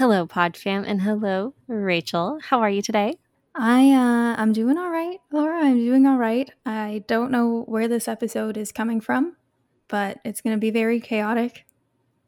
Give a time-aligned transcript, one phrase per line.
[0.00, 2.38] Hello, PodFam, and hello, Rachel.
[2.42, 3.18] How are you today?
[3.54, 5.62] I uh I'm doing all right, Laura.
[5.62, 6.50] I'm doing all right.
[6.64, 9.36] I don't know where this episode is coming from,
[9.88, 11.66] but it's going to be very chaotic.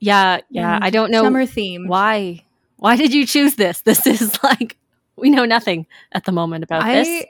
[0.00, 0.80] Yeah, yeah.
[0.82, 1.88] I don't know Summer theme.
[1.88, 2.45] why.
[2.77, 3.80] Why did you choose this?
[3.86, 4.77] This is like
[5.16, 7.25] we know nothing at the moment about I this.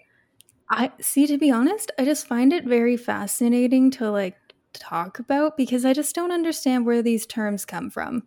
[0.68, 4.36] I see to be honest, I just find it very fascinating to like
[4.72, 8.24] talk about because I just don't understand where these terms come from.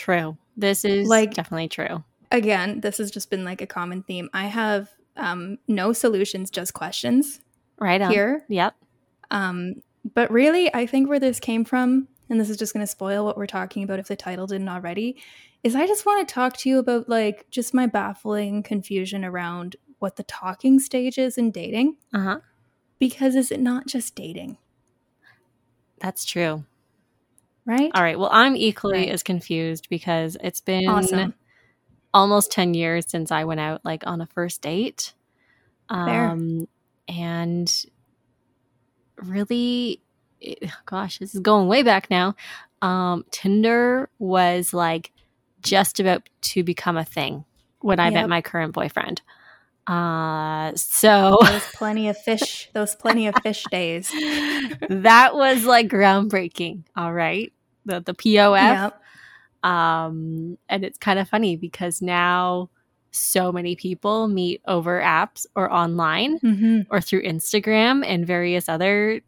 [0.00, 0.38] True.
[0.56, 2.02] This is Like- definitely true.
[2.32, 4.30] Again, this has just been like a common theme.
[4.32, 7.40] I have um no solutions, just questions
[7.78, 8.10] Right on.
[8.10, 8.46] here.
[8.48, 8.74] Yep.
[9.30, 9.82] Um,
[10.14, 13.26] but really, I think where this came from, and this is just going to spoil
[13.26, 15.16] what we're talking about if the title didn't already,
[15.62, 19.76] is I just want to talk to you about like just my baffling confusion around
[19.98, 21.96] what the talking stage is in dating.
[22.14, 22.38] Uh huh.
[22.98, 24.56] Because is it not just dating,
[26.00, 26.64] That's true.
[27.66, 27.90] Right?
[27.94, 28.18] All right.
[28.18, 29.08] Well, I'm equally Right.
[29.10, 31.34] as confused because it's been Awesome.
[32.12, 35.12] almost 10 years since I went out like on a first date.
[35.88, 36.28] Fair.
[36.30, 36.68] Um
[37.08, 37.84] and
[39.16, 40.00] really
[40.40, 42.34] it- gosh, this is going way back now.
[42.82, 45.12] Um Tinder was like
[45.62, 47.44] just about to become a thing
[47.80, 49.20] when I met my current boyfriend.
[49.86, 54.10] Uh so Those plenty of fish, those plenty of fish days.
[54.88, 57.52] that was like groundbreaking, all right?
[57.86, 58.92] The the POF
[59.62, 59.70] Yep.
[59.70, 62.70] um, and it's kind of funny because now
[63.12, 69.20] so many people meet over apps or online hmm or through Instagram and various other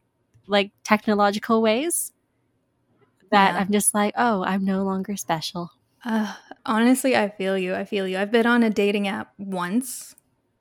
[0.47, 2.13] like technological ways
[3.31, 3.61] that Yeah.
[3.61, 5.71] I'm just like, oh, I'm no longer special.
[6.05, 6.35] Uh,
[6.67, 7.75] honestly, I feel you.
[7.75, 8.19] I feel you.
[8.19, 10.15] I've been on a dating app once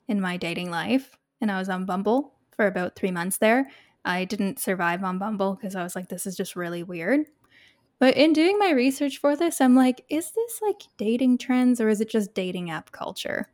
[0.08, 3.68] in my dating life, and I was on Bumble for about three months there.
[4.04, 7.26] I didn't survive on Bumble because I was like, this is just really weird.
[8.02, 11.88] But in doing my research for this, I'm like, is this like dating trends or
[11.88, 13.46] is it just dating app culture?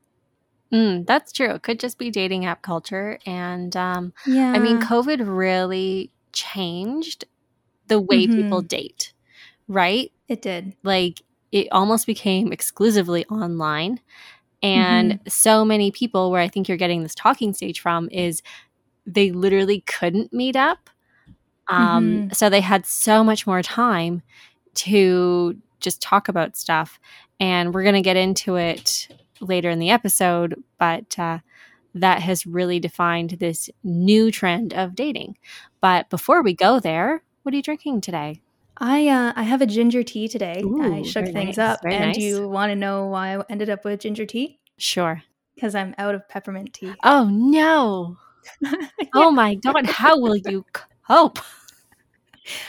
[0.72, 1.50] Mm, that's true.
[1.50, 3.18] It could just be dating app culture.
[3.26, 4.52] And um, Yeah.
[4.54, 7.26] I mean, COVID really changed
[7.88, 8.68] the way people Mhm.
[8.68, 9.12] date,
[9.68, 10.12] right?
[10.28, 10.76] it did.
[10.82, 11.22] like
[11.52, 14.00] it almost became exclusively online
[14.62, 18.42] and so many people where i think you're getting this talking stage from is
[19.06, 20.90] they literally couldn't meet up
[21.68, 24.22] um, so they had so much more time
[24.74, 26.98] to just talk about stuff
[27.40, 29.08] and we're going to get into it
[29.40, 31.38] later in the episode but uh,
[31.94, 35.36] that has really defined this new trend of dating
[35.80, 38.40] but before we go there what are you drinking today
[38.80, 40.62] I uh, I have a ginger tea today.
[40.80, 41.80] I shook things nice, up.
[41.84, 42.14] and nice.
[42.14, 44.60] do you want to know why I ended up with ginger tea?
[44.76, 45.24] sure
[45.56, 46.94] Because I'm out of peppermint tea.
[47.02, 48.18] oh no
[49.14, 50.64] Oh my god, how will you
[51.06, 51.38] cope?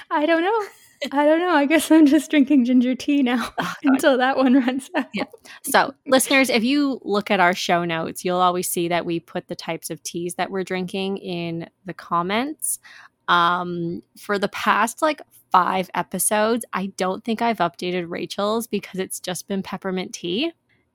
[0.09, 0.67] I don't know.
[1.11, 1.51] I don't know.
[1.51, 5.05] I guess I'm just drinking ginger tea now Oh, until that one runs out.
[5.13, 5.25] Yeah.
[5.63, 9.47] So, listeners, if you look at our show notes, you'll always see that we put
[9.47, 12.79] the types of teas that we're drinking in the comments.
[13.27, 19.19] Um, for the past like five episodes, I don't think I've updated Rachel's because it's
[19.19, 20.51] just been peppermint tea.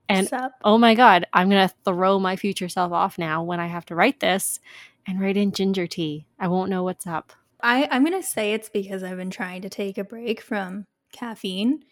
[0.09, 0.29] And
[0.65, 3.95] oh my god, I'm gonna throw my future self off now when I have to
[3.95, 4.61] write this
[5.07, 6.27] and write in ginger tea.
[6.39, 7.33] I won't know what's up.
[7.65, 10.87] I, I'm going to say it's because I've been trying to take a break from
[11.13, 11.83] caffeine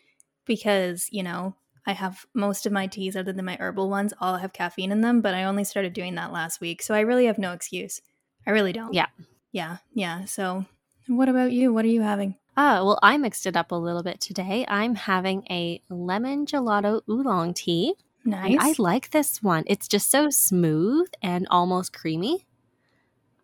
[0.47, 1.57] because, you know,
[1.87, 5.01] I have most of my teas, other than my herbal ones, all have caffeine in
[5.01, 6.83] them, but I only started doing that last week.
[6.83, 8.01] So I really have no excuse.
[8.47, 8.95] I really don't.
[8.95, 9.07] Yeah.
[9.51, 9.79] Yeah.
[9.95, 10.27] Yeah.
[10.27, 10.67] So
[11.09, 11.73] what about you?
[11.73, 12.37] What are you having?
[12.57, 14.67] Ah, well, I mixed it up a little bit today.
[14.69, 17.95] I'm having a lemon gelato oolong tea.
[18.25, 18.59] Nice.
[18.61, 19.65] I like this one.
[19.67, 22.47] It's just so smooth and almost creamy.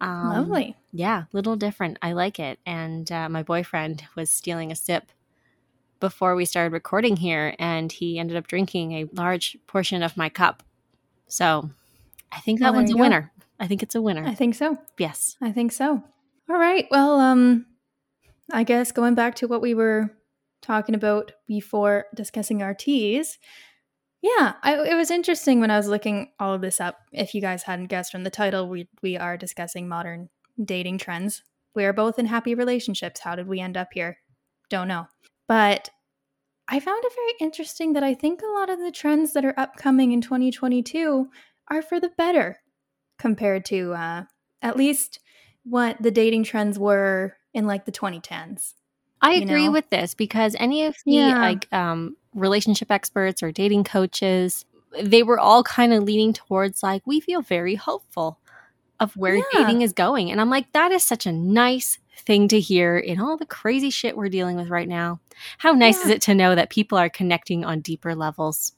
[0.01, 0.77] Um, Lovely.
[0.93, 1.99] Yeah, little different.
[2.03, 2.59] I like it.
[2.65, 5.11] And uh, my boyfriend was stealing a sip
[6.01, 10.29] before we started recording here, and he ended up drinking a large portion of my
[10.29, 10.63] cup.
[11.27, 11.71] So
[12.31, 13.01] I think that Well, one's a go.
[13.01, 13.33] winner.
[13.59, 14.25] I think it's a winner.
[14.25, 14.79] I think so.
[14.99, 15.37] yes.
[15.41, 16.03] I think so.
[16.49, 16.87] All right.
[16.93, 17.67] Well, um,
[18.53, 20.11] I guess going back to what we were
[20.63, 23.39] talking about before discussing our teas.
[24.37, 26.99] Yeah, I, it was interesting when I was looking all of this up.
[27.13, 30.29] If you guys hadn't guessed from the title, we we are discussing modern
[30.63, 31.43] dating trends.
[31.75, 33.21] We are both in happy relationships.
[33.21, 34.19] How did we end up here?
[34.71, 35.07] Don't know.
[35.47, 35.91] But
[36.67, 39.59] I found it very interesting that I think a lot of the trends that are
[39.59, 41.29] upcoming in 2022
[41.69, 42.59] are for the better
[43.19, 44.25] compared to uh,
[44.61, 45.21] at least
[45.65, 48.75] what the dating trends were in like the 2010s.
[49.21, 49.73] I agree know?
[49.73, 51.41] with this because any of the Yeah.
[51.41, 54.65] like um, relationship experts or dating coaches,
[55.03, 58.39] they were all kind of leaning towards like we feel very hopeful
[59.01, 59.43] of where Yeah.
[59.53, 63.21] dating is going, and I'm like that is such a nice thing to hear in
[63.21, 65.21] all the crazy shit we're dealing with right now.
[65.59, 68.73] How nice is it to know that people are connecting on deeper levels?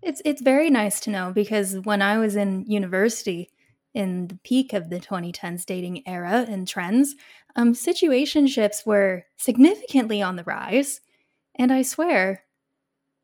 [0.00, 3.50] It's it's very nice to know because when I was in university
[3.94, 7.14] in the peak of the 2010s dating era and trends,
[7.56, 11.00] um, situationships were significantly on the rise.
[11.56, 12.44] And I swear,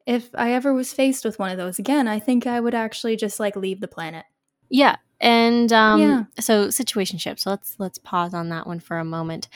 [0.08, 3.14] if I ever was faced with one of those again, I think I would actually
[3.16, 4.24] just like leave the planet.
[4.70, 4.96] Yeah.
[5.20, 6.24] And um Yeah.
[6.40, 7.38] so situationship.
[7.38, 9.48] So let's let's pause on that one for a moment.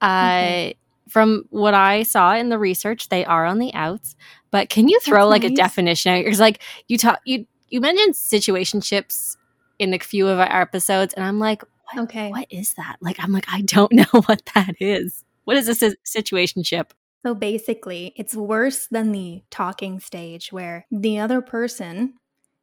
[0.00, 0.74] Uh Okay.
[1.08, 4.16] from what I saw in the research, they are on the outs.
[4.50, 5.56] But can you throw That's like a nice.
[5.56, 6.22] definition?
[6.22, 9.36] Because like you talk you you mentioned situationships
[9.78, 11.62] in a few of our episodes, and I'm like,
[11.92, 12.30] what, Okay.
[12.30, 12.96] what is that?
[13.00, 15.24] Like I'm like, I don't know what that is.
[15.44, 16.90] What is a si- situationship?
[17.26, 22.14] So basically, it's worse than the talking stage where the other person,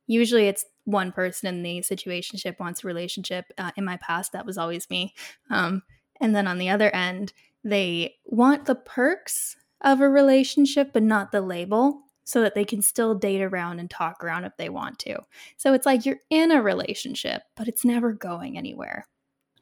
[0.07, 3.43] usually it's one person in the situationship wants a relationship.
[3.57, 5.15] Uh, in my past, that was always me.
[5.49, 5.83] Um,
[6.21, 7.33] and then on the other end,
[7.65, 12.81] they want the perks of a relationship, but not the label, so that they can
[12.81, 15.19] still date around and talk around if they want to.
[15.57, 19.09] So it's like you're in a relationship, but it's never going anywhere.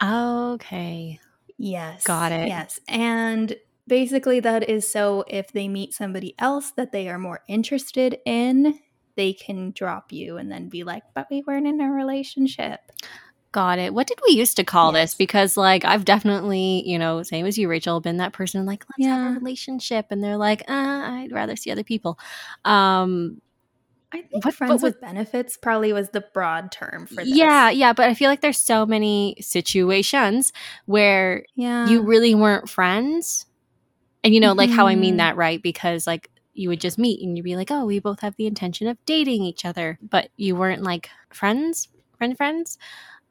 [0.04, 1.20] Okay.
[1.58, 2.04] Yes.
[2.04, 2.50] Got it.
[2.50, 2.80] Yes.
[2.88, 3.56] And
[3.88, 8.80] basically, that is so if they meet somebody else that they are more interested in,
[9.16, 12.80] they can drop you and then be like, but we weren't in a relationship.
[13.52, 13.94] Got it.
[13.94, 15.14] What did we used to call this?
[15.14, 19.10] Because like I've definitely, you know, same as you, Rachel, been that person like, let's
[19.10, 22.18] have a relationship, and they're like, uh, I'd rather see other people.
[22.64, 23.42] Um,
[24.14, 27.28] I think What- friends but with benefits probably was the broad term for this.
[27.36, 30.54] yeah, yeah, but I feel like there's so many situations
[30.86, 31.88] where Yeah.
[31.90, 33.46] you really weren't friends,
[34.24, 35.18] and you know, like how I mean Mhm.
[35.18, 35.62] that, right?
[35.62, 38.46] Because like you would just meet and you'd be like, oh, we both have the
[38.48, 41.88] intention of dating each other, but you weren't like friends,
[42.18, 42.78] friend friends.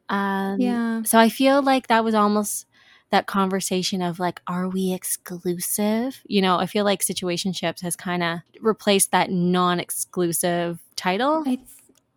[0.09, 1.03] Um, yeah.
[1.05, 2.67] So I feel like that was almost
[3.11, 6.23] that conversation of like, are we exclusive?
[6.27, 11.45] You know, I feel like situationships has kind of replaced that non-exclusive title.
[11.47, 11.59] I,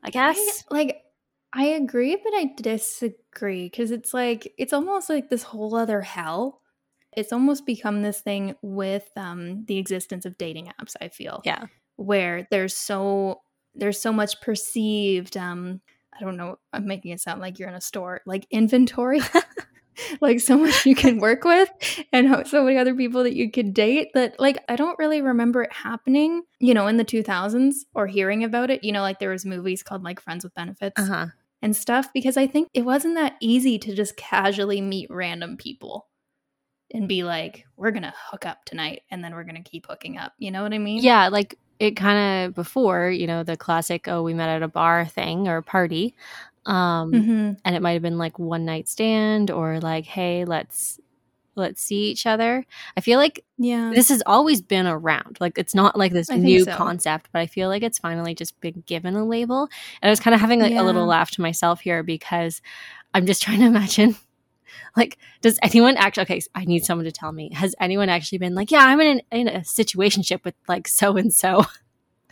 [0.03, 0.63] I guess.
[0.71, 1.03] I like
[1.53, 6.61] I agree, but I disagree because it's like it's almost like this whole other hell.
[7.17, 10.95] It's almost become this thing with um, the existence of dating apps.
[11.01, 11.65] I feel, Yeah.
[11.95, 13.41] where there's so
[13.75, 15.35] there's so much perceived.
[15.37, 15.81] Um,
[16.15, 16.57] I don't know.
[16.71, 19.19] I'm making it sound like you're in a store, like inventory.
[20.21, 21.69] like so much you can work with
[22.11, 25.61] and so many other people that you could date that like i don't really remember
[25.61, 29.29] it happening you know in the 2000s or hearing about it you know like there
[29.29, 31.25] was movies called like friends with benefits Uh huh.
[31.61, 36.07] and stuff because i think it wasn't that easy to just casually meet random people
[36.93, 40.33] and be like we're gonna hook up tonight and then we're gonna keep hooking up
[40.37, 44.07] you know what i mean Yeah, like it kind of before, you know, the classic
[44.07, 46.15] "oh, we met at a bar" thing or party,
[46.65, 50.99] um, hmm and it might have been like one night stand or like, hey, let's
[51.55, 52.65] let's see each other.
[52.97, 55.37] I feel like yeah this has always been around.
[55.41, 56.71] Like it's not like this I new so.
[56.75, 59.63] concept, but I feel like it's finally just been given a label.
[60.01, 62.61] And I was kind of having like a little laugh to myself here because
[63.13, 64.15] I'm just trying to imagine
[64.95, 67.51] like does anyone actually okay, I need someone to tell me.
[67.53, 71.17] Has anyone actually been like, yeah, I'm in, an, in a situationship with like so
[71.17, 71.65] and so?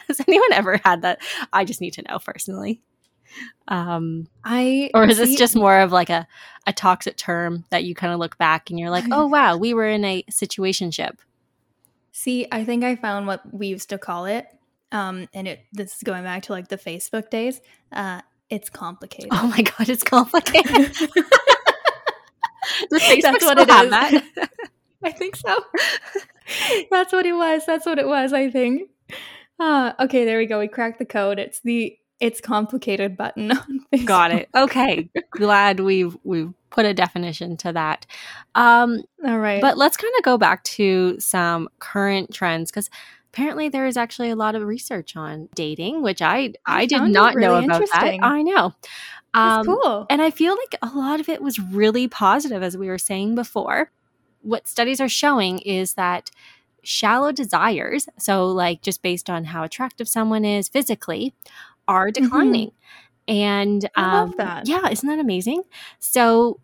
[0.08, 1.22] Has anyone ever had that?
[1.54, 2.82] I just need to know personally.
[3.70, 6.28] Um i or is this just more of like a
[6.68, 9.74] a toxic term that you kind of look back and you're like, "Oh wow, we
[9.74, 11.18] were in a situationship."
[12.12, 14.48] See, I think I found what we used to call it.
[14.92, 17.62] Um, and it this is going back to like the Facebook days.
[17.92, 19.30] Uh, it's complicated.
[19.32, 20.94] Oh my god, it's complicated.
[22.90, 23.90] That's what it is.
[23.90, 24.24] that?
[25.04, 25.56] I think so.
[26.92, 27.66] That's what it was.
[27.66, 28.90] That's what it was, I think.
[29.60, 30.60] Uh, okay, there we go.
[30.60, 31.40] We cracked the code.
[31.40, 33.52] It's the it's complicated button.
[34.06, 34.50] Got it.
[34.56, 38.06] Okay, glad we've we've put a definition to that.
[38.56, 39.62] Um, All right.
[39.62, 42.90] but let's kind of go back to some current trends because
[43.34, 47.02] apparently there is actually a lot of research on dating, which I I, I did
[47.04, 48.18] not know really about that.
[48.22, 48.74] I know.
[49.34, 50.06] Um, cool.
[50.10, 53.36] And I feel like a lot of it was really positive, as we were saying
[53.36, 53.90] before.
[54.42, 56.32] What studies are showing is that
[56.84, 61.34] shallow desires, so like just based on how attractive someone is physically,
[61.88, 62.72] are declining.
[63.28, 64.00] And Mm-hmm.
[64.00, 64.68] I love um, that.
[64.68, 65.64] yeah, isn't that amazing?
[66.00, 66.60] So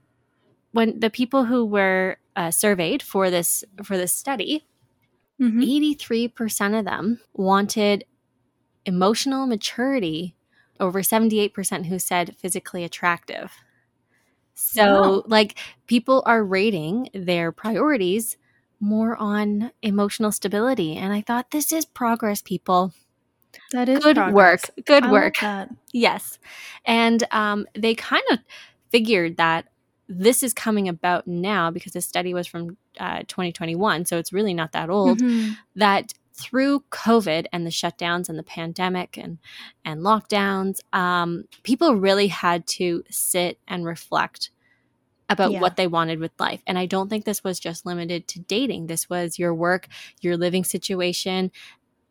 [0.71, 4.65] when the people who were uh, surveyed for this for this study,
[5.39, 5.63] Mhm.
[5.63, 8.05] 83% of them wanted
[8.85, 10.35] emotional maturity
[10.79, 13.51] over 78% who said physically attractive.
[14.55, 15.23] So, Wow.
[15.27, 18.37] like, people are rating their priorities
[18.79, 20.95] more on emotional stability.
[20.95, 22.93] And I thought, this is progress, people.
[23.71, 24.33] That is Good progress.
[24.75, 24.85] work.
[24.85, 25.35] Good I work.
[25.41, 25.69] that.
[25.93, 26.37] Yes.
[26.85, 28.39] And um, they kind of
[28.91, 29.67] figured that
[30.09, 34.05] this is coming about now because the study was from uh, 2021.
[34.05, 35.57] So it's really not that old Mhm.
[35.75, 39.39] that through COVID and the shutdowns and the pandemic and
[39.83, 44.51] and lockdowns, um, people really had to sit and reflect
[45.29, 45.59] about Yeah.
[45.59, 46.61] what they wanted with life.
[46.65, 48.87] And I don't think this was just limited to dating.
[48.87, 49.87] This was your work,
[50.21, 51.51] your living situation,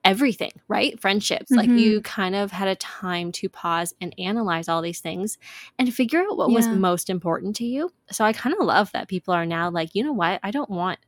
[0.07, 0.99] everything, right?
[1.01, 1.51] Friendships.
[1.51, 1.79] Like Mhm.
[1.79, 5.37] you kind of had a time to pause and analyze all these things
[5.79, 7.91] and figure out what was most important to you.
[8.13, 10.39] So I kind of love that people are now like, you know what?
[10.43, 11.01] I don't want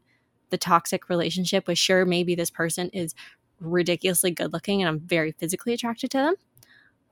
[0.50, 3.14] the toxic relationship with sure maybe this person is
[3.60, 6.34] ridiculously good looking and I'm very physically attracted to them.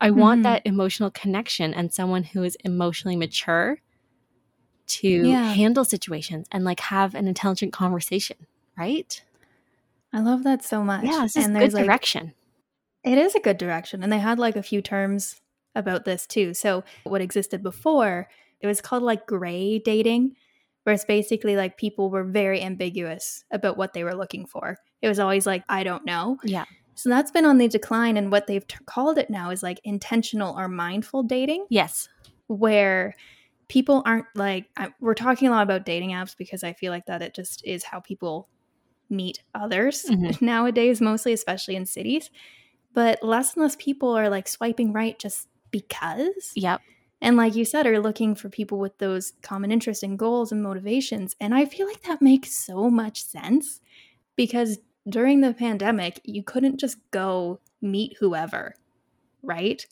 [0.01, 0.43] I want Mhm.
[0.45, 3.81] that emotional connection and someone who is emotionally mature
[4.89, 5.55] to Yeah.
[5.55, 8.37] handle situations and like have an intelligent conversation,
[8.77, 9.23] right?
[10.13, 11.05] I love that so much.
[11.05, 12.33] Yeah, is and good there's like direction.
[13.05, 14.03] It is a good direction.
[14.03, 15.41] And they had like a few terms
[15.75, 16.55] about this too.
[16.55, 18.29] So, what existed before,
[18.61, 20.35] it was called like gray dating,
[20.85, 24.77] where it's basically like people were very ambiguous about what they were looking for.
[25.03, 26.39] It was always like, I don't know.
[26.43, 26.65] Yeah.
[26.95, 28.17] So, that's been on the decline.
[28.17, 32.09] And what they've t- called it now is like intentional or mindful dating, Yes.
[32.47, 33.15] where
[33.69, 37.07] people aren't like, I, we're talking a lot about dating apps because I feel like
[37.07, 38.49] that it just is how people
[39.11, 40.37] meet others Mhm.
[40.41, 42.31] nowadays, mostly, especially in cities
[42.95, 46.57] but less and less people are like swiping right just because.
[46.57, 46.83] Yep.
[47.21, 50.63] And like you said, are looking for people with those common interests and goals and
[50.63, 51.35] motivations.
[51.41, 53.81] And I feel like that makes so much sense
[54.37, 58.75] because during the pandemic, you couldn't just go meet whoever,
[59.43, 59.87] right?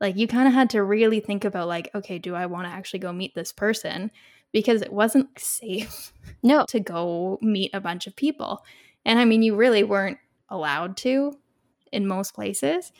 [0.00, 2.72] Like you kind of had to really think about like, okay, do I want to
[2.72, 4.10] actually go meet this person?
[4.56, 6.64] Because it wasn't safe No.
[6.68, 8.64] to go meet a bunch of people.
[9.04, 10.16] And I mean, you really weren't
[10.48, 11.34] allowed to
[11.92, 12.90] in most places.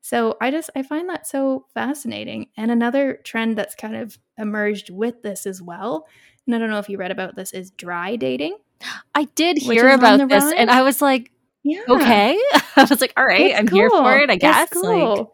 [0.00, 2.46] So I just I find that so fascinating.
[2.56, 6.06] And another trend that's kind of emerged with this as well,
[6.46, 8.56] and I don't know if you read about this is dry dating.
[9.14, 10.70] I did hear about this and?
[10.70, 11.32] I was like,
[11.64, 11.82] Yeah.
[11.88, 12.38] okay.
[12.76, 14.72] I was like, all right, It's I'm here for it, I guess.
[14.74, 15.26] Like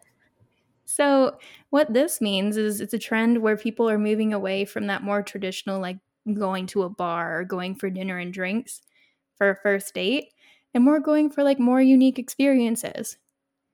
[0.85, 1.37] so
[1.69, 5.21] what this means is it's a trend where people are moving away from that more
[5.21, 5.97] traditional like
[6.33, 8.81] going to a bar or going for dinner and drinks
[9.37, 10.29] for a first date
[10.73, 13.17] and more going for like more unique experiences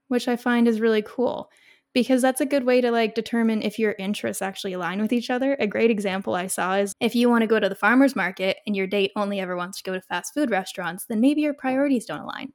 [0.08, 1.50] which i find is really cool
[1.94, 5.30] because that's a good way to like determine if your interests actually align with each
[5.30, 8.16] other a great example i saw is if you want to go to the farmers
[8.16, 11.42] market and your date only ever wants to go to fast food restaurants then maybe
[11.42, 12.54] your priorities don't align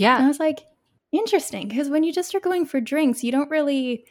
[0.00, 0.18] yeah.
[0.18, 0.60] I was like,
[1.12, 4.04] interesting, because when you just are going for drinks, you don't really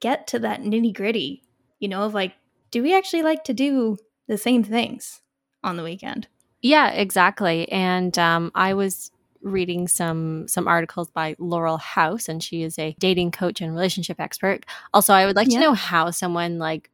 [0.00, 1.42] get to that nitty gritty,
[1.78, 2.34] you know, of like,
[2.70, 5.20] do we actually like to do the same things
[5.64, 6.28] on the weekend?
[6.60, 7.70] Yeah, exactly.
[7.70, 12.96] And um, I was reading some some articles by Laurel House, and she is a
[12.98, 14.66] dating coach and relationship expert.
[14.92, 15.58] Also, I would like Yeah.
[15.60, 16.90] to know how someone like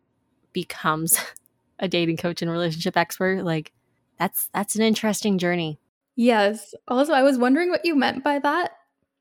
[0.52, 1.18] becomes
[1.78, 3.44] a dating coach and relationship expert.
[3.44, 3.72] Like
[4.18, 5.78] that's that's an interesting journey.
[6.16, 6.74] Yes.
[6.86, 8.72] Also, I was wondering what you meant by that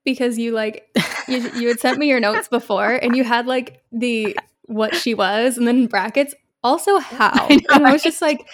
[0.04, 0.90] because you like,
[1.28, 5.14] you, you had sent me your notes before and you had like the what she
[5.14, 6.34] was and then brackets,
[6.64, 7.32] also how.
[7.34, 8.48] I know, and I was just like,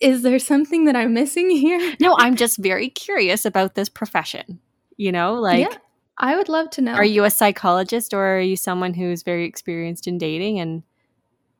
[0.00, 1.94] is there something that I'm missing here?
[2.00, 4.60] No, I'm just very curious about this profession.
[4.96, 5.76] You know, like yeah,
[6.18, 6.94] I would love to know.
[6.94, 10.82] are you a psychologist or are you someone who's very experienced in dating and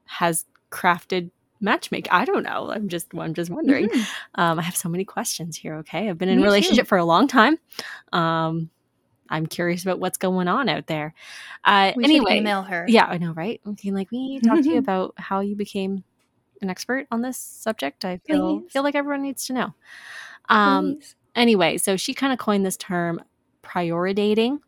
[0.07, 2.11] has crafted matchmaking?
[2.11, 2.71] I don't know.
[2.73, 3.89] I'm just I'm just wondering.
[3.89, 4.07] Mhm.
[4.35, 5.77] Um, I have so many questions here.
[5.77, 6.51] Okay, I've been in Me a too.
[6.51, 7.59] relationship for a long time.
[8.13, 8.71] Um,
[9.31, 11.15] I'm curious about what's going on out there.
[11.65, 12.87] Uh, We anyway, email her.
[12.89, 13.61] yeah, I know, right?
[13.67, 14.79] Okay, like we to talk to you Mhm.
[14.85, 16.05] about how you became
[16.63, 18.05] an expert on this subject.
[18.05, 18.73] I feel Please.
[18.73, 19.75] feel like everyone needs to know.
[20.49, 21.15] Um, Please.
[21.37, 23.21] anyway, so she kind of coined this term
[23.63, 24.61] priority dating.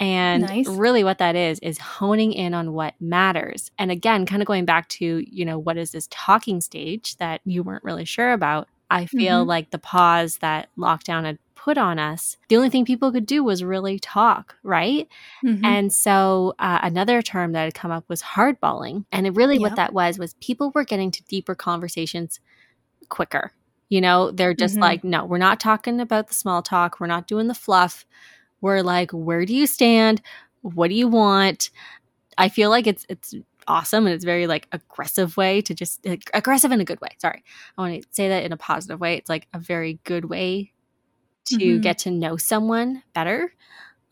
[0.00, 0.66] And Nice.
[0.68, 3.70] really what that is is honing in on what matters.
[3.78, 7.40] And again, kind of going back to, you know, what is this talking stage that
[7.44, 8.68] you weren't really sure about?
[8.90, 9.48] I feel Mhm.
[9.48, 13.42] like the pause that lockdown had put on us, the only thing people could do
[13.42, 15.08] was really talk, right?
[15.42, 15.64] Mhm.
[15.64, 19.06] And so uh, another term that had come up was hardballing.
[19.10, 22.38] And it really what that was was people were getting to deeper conversations
[23.08, 23.52] quicker.
[23.88, 24.80] You know, they're just Mhm.
[24.82, 27.00] like, no, we're not talking about the small talk.
[27.00, 28.04] We're not doing the fluff.
[28.60, 30.20] We're like, where do you stand?
[30.60, 31.70] What do you want?
[32.36, 33.34] I feel like it's it's
[33.66, 37.08] awesome and it's very like aggressive way to just like, aggressive in a good way.
[37.18, 37.42] Sorry.
[37.78, 39.16] I want to say that in a positive way.
[39.16, 40.73] It's like a very good way
[41.46, 41.82] to Mhm.
[41.82, 43.54] get to know someone better.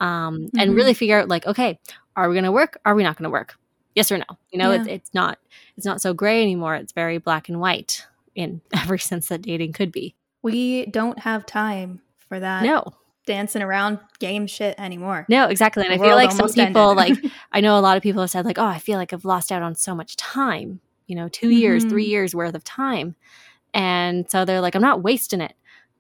[0.01, 0.51] Um, Mhm.
[0.59, 1.79] and really figure out like, okay,
[2.17, 2.79] are we going to work?
[2.85, 3.57] Are we not going to work?
[3.95, 4.25] Yes or no?
[4.51, 4.95] You know, it's Yeah.
[4.95, 5.39] it's not
[5.77, 6.75] it's not so gray anymore.
[6.77, 8.61] It's very black and white in
[8.95, 10.15] every sense that dating could be.
[10.43, 12.83] we don't have time for that No,
[13.27, 15.25] dancing around game shit anymore.
[15.29, 15.85] no, exactly.
[15.85, 17.17] And The I feel like some people, like.
[17.53, 19.53] I know a lot of people have said, like, oh, I feel like I've lost
[19.53, 20.81] out on so much time.
[21.07, 21.91] You know, 2 years, Mhm.
[21.91, 23.15] three years worth of time,
[23.75, 25.55] and so they're like, I'm not wasting it.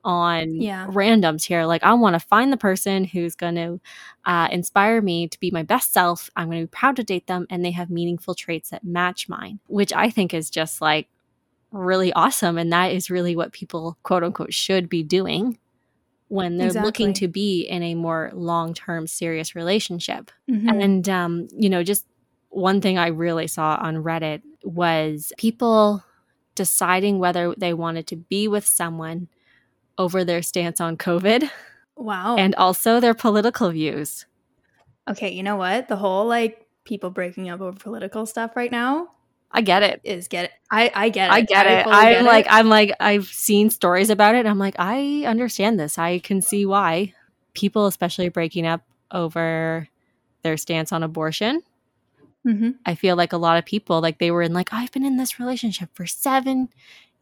[0.04, 0.86] On Yeah.
[0.88, 1.64] randoms here.
[1.64, 3.80] Like, I want to find the person who's going to
[4.24, 6.28] uh, inspire me to be my best self.
[6.36, 9.28] I'm going to be proud to date them, and they have meaningful traits that match
[9.28, 11.08] mine, which I think is just like
[11.70, 12.58] really awesome.
[12.58, 15.58] And that is really what people, quote unquote, should be doing
[16.28, 20.30] when they're looking to be in a more long term, serious relationship.
[20.50, 20.82] Mhm.
[20.82, 22.06] And, um, you know, just
[22.48, 26.02] one thing I really saw on Reddit was people
[26.54, 29.28] deciding whether they wanted to be with someone
[29.98, 31.48] over their stance on COVID
[31.96, 32.36] wow.
[32.36, 34.26] and also their political views.
[35.08, 35.88] okay, you know what?
[35.88, 39.08] The whole like people breaking up over political stuff right now
[39.52, 40.00] I get it.
[40.02, 40.52] is get it.
[40.70, 41.32] I I get it.
[41.32, 41.86] I get it.
[41.86, 42.52] I'm get like, it.
[42.52, 44.40] I'm like, I've seen stories about it.
[44.40, 45.98] And I'm like, I understand this.
[45.98, 47.12] I can see why
[47.52, 49.88] people, especially breaking up over
[50.42, 51.62] their stance on abortion.
[52.46, 52.76] Mhm.
[52.86, 55.18] I feel like a lot of people, like they were in, like, I've been in
[55.18, 56.70] this relationship for seven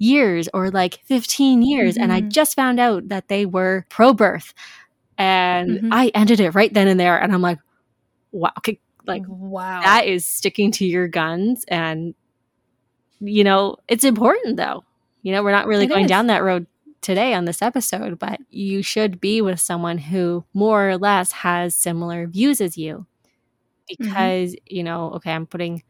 [0.01, 1.97] years or like 15 years.
[1.97, 2.33] And I Mhm.
[2.33, 4.55] just found out that they were pro birth.
[5.19, 5.91] And Mhm.
[5.93, 7.19] I ended it right then and there.
[7.21, 7.59] And I'm like,
[8.33, 8.53] wow.
[8.59, 8.81] Okay.
[9.07, 9.81] Like, wow.
[9.85, 12.15] that is sticking to your guns and
[13.21, 14.85] you know it's important though
[15.23, 16.11] you know we're not really It going is.
[16.11, 16.67] down that road
[17.01, 21.75] today on this episode but you should be with someone who more or less has
[21.75, 23.07] similar views as you
[23.89, 25.83] because you know okay i'm putting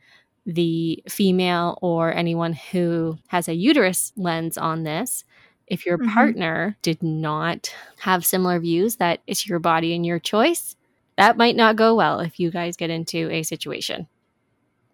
[0.47, 5.25] the female or anyone who has a uterus lens on this
[5.67, 6.13] if your Mhm.
[6.13, 10.77] partner did not have similar views that it's your body and your choice
[11.17, 14.09] that might not go well if you guys get into a situation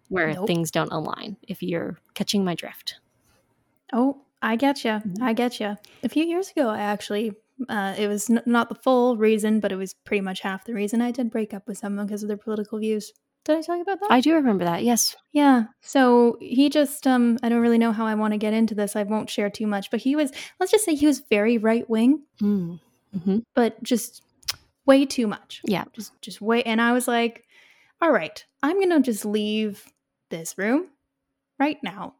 [0.09, 0.47] where Nope.
[0.47, 2.97] things don't align if you're catching my drift
[3.93, 4.91] Oh, I get you.
[4.91, 5.21] Mhm.
[5.21, 5.77] I get you.
[6.03, 7.31] A few years ago, I actually,
[7.69, 10.73] uh, it was n- not the full reason, but it was pretty much half the
[10.73, 13.13] reason I did break up with someone because of their political views.
[13.47, 14.11] Did I tell you about that?
[14.11, 15.65] i do remember that yes yeah.
[15.81, 18.95] So he just, um, I don't really know how I want to get into this.
[18.95, 21.87] I won't share too much, but he was, let's just say he was very right
[21.87, 22.79] wing, mm.
[23.23, 24.23] hmm but just
[24.87, 25.61] way too much.
[25.63, 26.63] yeah Just, just way.
[26.63, 27.45] And I was like,
[28.01, 29.83] all right, I'm going to just leave
[30.31, 30.87] this room
[31.59, 32.15] right now.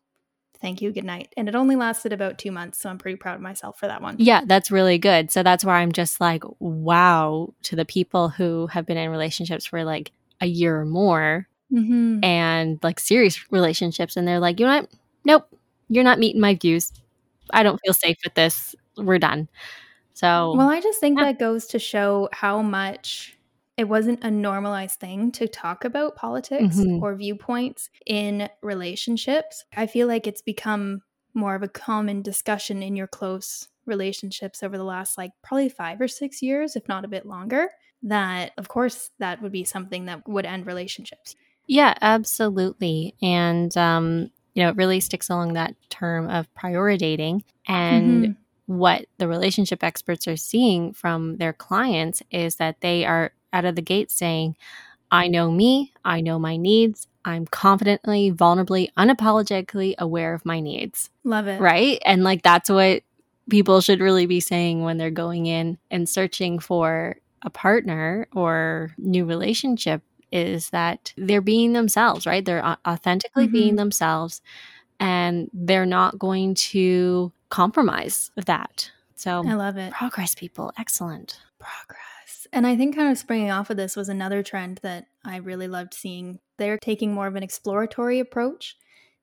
[0.62, 0.92] Thank you.
[0.92, 1.34] Good night.
[1.38, 2.80] And it only lasted about two months.
[2.80, 4.16] So I'm pretty proud of myself for that one.
[4.20, 8.68] yeah that's really good so that's where i'm just like wow to the people who
[8.68, 12.24] have been in relationships for like a year or more Mm-hmm.
[12.24, 14.90] and like serious relationships and they're like you know what
[15.26, 15.50] nope
[15.90, 16.94] you're not meeting my views
[17.52, 19.50] i don't feel safe with this we're done
[20.14, 21.26] so Well, I just think Yeah.
[21.26, 23.38] that goes to show how much
[23.76, 27.02] it wasn't a normalized thing to talk about politics Mhm.
[27.02, 29.66] or viewpoints in relationships.
[29.76, 31.02] I feel like it's become
[31.34, 36.02] more of a common discussion in your close relationships over the last like probably 5
[36.02, 37.70] or 6 years, if not a bit longer.
[38.04, 41.36] That of course that would be something that would end relationships.
[41.68, 43.16] Yeah, absolutely.
[43.22, 47.44] And, um, you know, it really sticks along that term of priority dating.
[47.68, 48.36] And Mhm.
[48.68, 53.76] what the relationship experts are seeing from their clients is that they are out of
[53.76, 54.56] the gate saying,
[55.12, 61.10] I know me, I know my needs, I'm confidently, vulnerably, unapologetically aware of my needs.
[61.24, 61.60] love it.
[61.60, 62.02] Right.
[62.06, 63.04] And like that's what
[63.50, 68.94] people should really be saying when they're going in and searching for a partner or
[68.98, 72.44] new relationship is that they're being themselves, right?
[72.44, 73.78] They're authentically being Mhm.
[73.78, 74.42] themselves
[75.00, 78.92] and they're not going to compromise that.
[79.16, 79.94] So, I love it.
[79.94, 80.72] progress, people.
[80.78, 81.40] Excellent.
[81.60, 82.48] progress.
[82.54, 85.68] And I think kind of springing off of this was another trend that I really
[85.68, 86.40] loved seeing.
[86.58, 88.78] They're taking more of an exploratory approach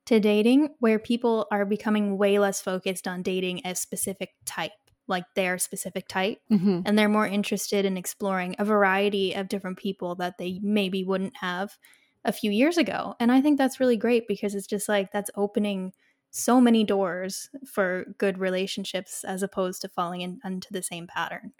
[0.05, 4.71] to dating where people are becoming way less focused on dating a specific type,
[5.07, 9.77] like their specific type, hmm and they're more interested in exploring a variety of different
[9.77, 11.77] people that they maybe wouldn't have
[12.23, 13.15] a few years ago.
[13.19, 15.93] And I think that's really great because it's just like that's opening
[16.31, 21.53] so many doors for good relationships as opposed to falling in, into the same pattern.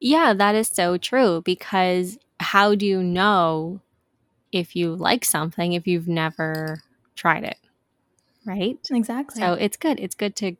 [0.00, 3.80] Yeah, that is so true because how do you know
[4.52, 6.82] if you like something if you've never
[7.14, 7.58] tried it?
[8.44, 8.78] Right?
[8.90, 9.40] Exactly.
[9.40, 10.00] So it's good.
[10.00, 10.56] It's good to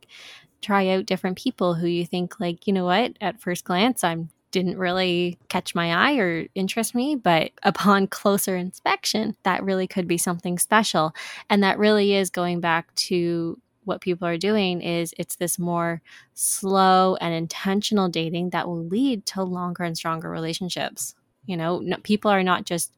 [0.62, 4.16] try out different people who you think like, you know what, at first glance I
[4.50, 10.08] didn't really catch my eye or interest me, but upon closer inspection, that really could
[10.08, 11.14] be something special.
[11.48, 16.02] And that really is going back to what people are doing is it's this more
[16.34, 21.14] slow and intentional dating that will lead to longer and stronger relationships.
[21.46, 22.92] You know, no, people are not just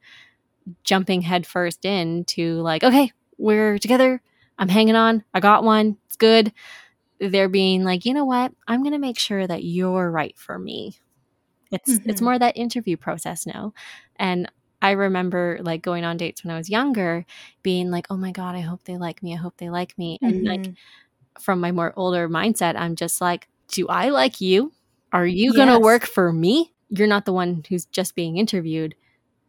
[0.85, 4.21] jumping headfirst in to like, okay, we're together.
[4.59, 5.25] I'm hanging on.
[5.33, 5.97] I got one.
[6.07, 6.53] It's good.
[7.31, 8.53] They're being like, you know what?
[8.69, 10.99] I'm going to make sure that you're right for me.
[11.71, 12.25] It's it's Mhm.
[12.25, 13.73] more that interview process now.
[14.17, 14.51] And
[14.83, 17.25] I remember like going on dates when I was younger,
[17.63, 19.35] being like, oh my God, I hope they like me.
[19.35, 20.19] I hope they like me.
[20.23, 20.77] And like Mhm.
[21.41, 24.73] from my more older mindset, I'm just like, do I like you?
[25.13, 26.73] Are you going to work for me?
[26.91, 28.95] You're not the one who's just being interviewed.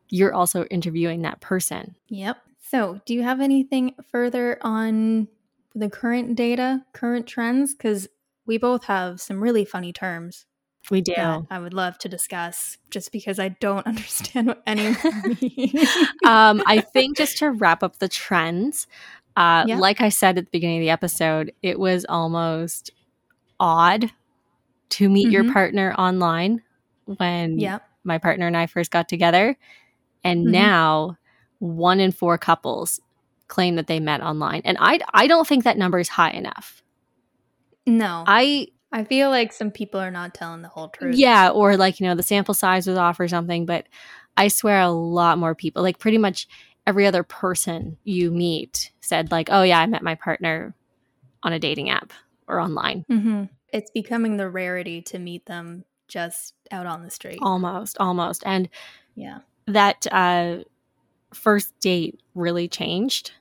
[0.09, 1.95] You're also interviewing that person.
[2.09, 2.37] Yep.
[2.61, 5.27] So, do you have anything further on
[5.75, 7.73] the current data, current trends?
[7.73, 8.07] Because
[8.45, 10.45] we both have some really funny terms
[10.91, 11.13] We do.
[11.15, 15.37] that I would love to discuss just because I don't understand what any of them
[15.41, 15.73] mean.
[16.25, 18.87] um, I think just to wrap up the trends,
[19.35, 19.77] uh, Yeah.
[19.77, 22.91] like I said at the beginning of the episode, it was almost
[23.59, 24.11] odd
[24.89, 25.53] to meet your Mhm.
[25.53, 26.61] partner online
[27.05, 27.81] when yep.
[28.03, 29.57] my partner and I first got together.
[30.23, 30.51] And Mhm.
[30.51, 31.17] now
[31.59, 32.99] one in four couples
[33.53, 34.61] claim that they met online.
[34.65, 36.83] And I, I don't think that number is high enough.
[37.85, 38.23] No.
[38.25, 41.15] I, I feel like some people are not telling the whole truth.
[41.15, 43.87] Yeah, or like, you know, the sample size was off or something, but
[44.35, 46.47] I swear a lot more people, like pretty much
[46.85, 50.75] every other person you meet said like, "Oh yeah, I met my partner
[51.43, 52.11] on a dating app
[52.47, 57.39] or online." hmm It's becoming the rarity to meet them just out on the street.
[57.41, 58.43] Almost, almost.
[58.45, 58.69] And
[59.15, 59.39] Yeah.
[59.67, 60.63] that uh
[61.33, 63.31] first date really changed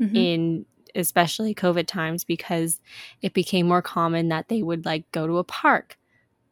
[0.00, 0.16] Mhm.
[0.16, 2.80] in especially COVID times because
[3.22, 5.98] it became more common that they would like go to a park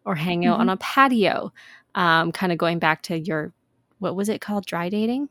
[0.04, 0.72] or hang out on Mhm.
[0.72, 1.52] a patio.
[1.94, 3.52] Um, kind of going back to your
[3.98, 4.66] what was it called?
[4.66, 5.28] Dry dating?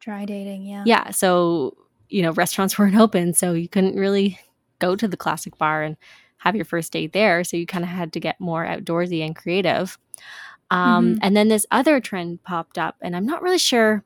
[0.00, 0.64] Dry dating.
[0.66, 0.82] Yeah.
[0.86, 1.10] Yeah.
[1.12, 1.76] So,
[2.08, 4.38] you know, restaurants weren't open, so you couldn't really
[4.80, 5.96] go to the classic bar and
[6.38, 7.44] have your first date there.
[7.44, 9.96] So you kind of had to get more outdoorsy and creative.
[10.70, 11.18] Um, Mhm.
[11.22, 14.04] And then this other trend popped up, and I'm not really sure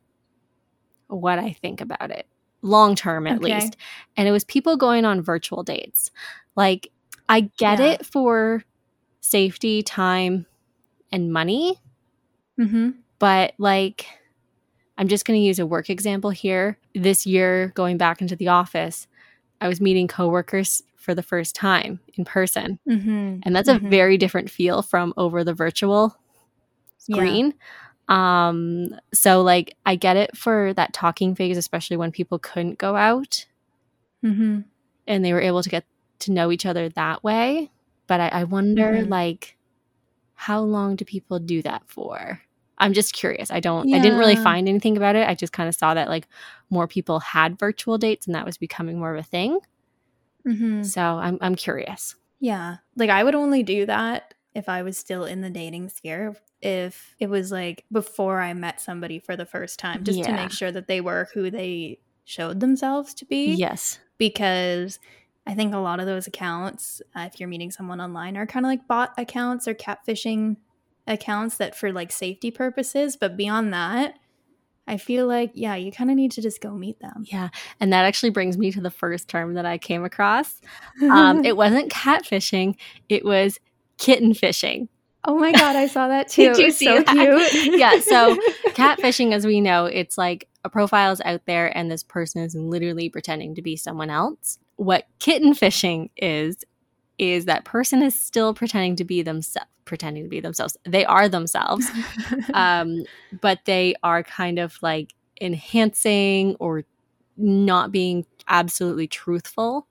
[1.09, 2.27] what I think about it
[2.63, 3.55] long term, at Okay.
[3.55, 3.77] least.
[4.17, 6.11] And it was people going on virtual dates.
[6.57, 6.91] Like,
[7.29, 7.87] I get Yeah.
[7.93, 8.65] it for
[9.21, 10.47] safety, time,
[11.13, 11.81] and money,
[12.59, 12.91] Mm-hmm.
[13.21, 14.07] but like
[14.99, 18.49] i'm just going to use a work example here this year going back into the
[18.49, 19.07] office
[19.61, 23.39] i was meeting coworkers for the first time in person Mm-hmm.
[23.45, 23.91] and that's a Mhm.
[23.91, 26.17] very different feel from over the virtual
[27.07, 27.53] Yeah.
[28.09, 32.97] Um so like i get it for that talking phase especially when people couldn't go
[32.97, 33.47] out
[34.25, 34.61] Mm-hmm.
[35.07, 35.85] and they were able to get
[36.21, 37.71] to know each other that way
[38.07, 39.09] but i, I wonder Mhm.
[39.11, 39.57] like
[40.35, 42.41] how long do people do that for
[42.79, 45.69] i'm just curious i don't i didn't really find anything about it i just kind
[45.69, 46.27] of saw that like
[46.71, 49.59] more people had virtual dates and that was becoming more of a thing
[50.47, 50.83] Mm-hmm.
[50.83, 52.77] so i'm, I'm curious Yeah.
[52.97, 56.37] Like I would only do that if I was still in the dating sphere.
[56.61, 60.51] If it was like before I met somebody for the first time, just to make
[60.51, 63.55] sure that they were who they showed themselves to be.
[63.55, 64.99] yes Because
[65.47, 68.67] I think a lot of those accounts, uh, if you're meeting someone online, are kind
[68.67, 70.57] of like bot accounts or catfishing
[71.07, 73.17] accounts that for like safety purposes.
[73.17, 74.19] But beyond that,
[74.87, 77.25] I feel like, yeah, you kind of need to just go meet them.
[77.27, 77.49] yeah
[77.81, 80.61] and that actually brings me to the first term that i came across
[81.11, 82.75] um, it wasn't catfishing
[83.09, 83.59] it was
[83.99, 84.89] kitten fishing
[85.25, 86.55] oh my God, I saw that too.
[86.55, 87.07] Did you see so that?
[87.53, 87.75] cute.
[87.79, 88.37] Yeah, so
[88.69, 92.55] catfishing as we know it's like a profile is out there and this person is
[92.55, 96.65] literally pretending to be someone else what kitten fishing is
[97.19, 101.29] is that person is still pretending to be themselves pretending to be themselves they are
[101.29, 101.87] themselves
[102.55, 103.03] um,
[103.41, 106.85] but they are kind of like enhancing or
[107.37, 109.87] not being absolutely truthful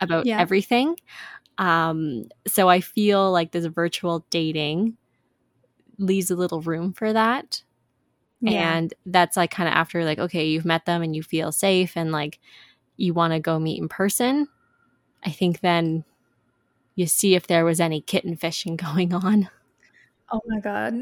[0.00, 0.38] about Yeah.
[0.38, 0.96] everything
[1.58, 4.96] um, so i feel like this virtual dating
[5.98, 7.62] leaves a little room for that
[8.40, 8.76] Yeah.
[8.78, 11.96] and that's like kind of after like okay you've met them and you feel safe
[11.96, 12.40] and like
[12.96, 14.48] you want to go meet in person
[15.24, 16.04] i think then
[16.96, 19.48] you see if there was any kitten fishing going on
[20.32, 20.94] Oh my god.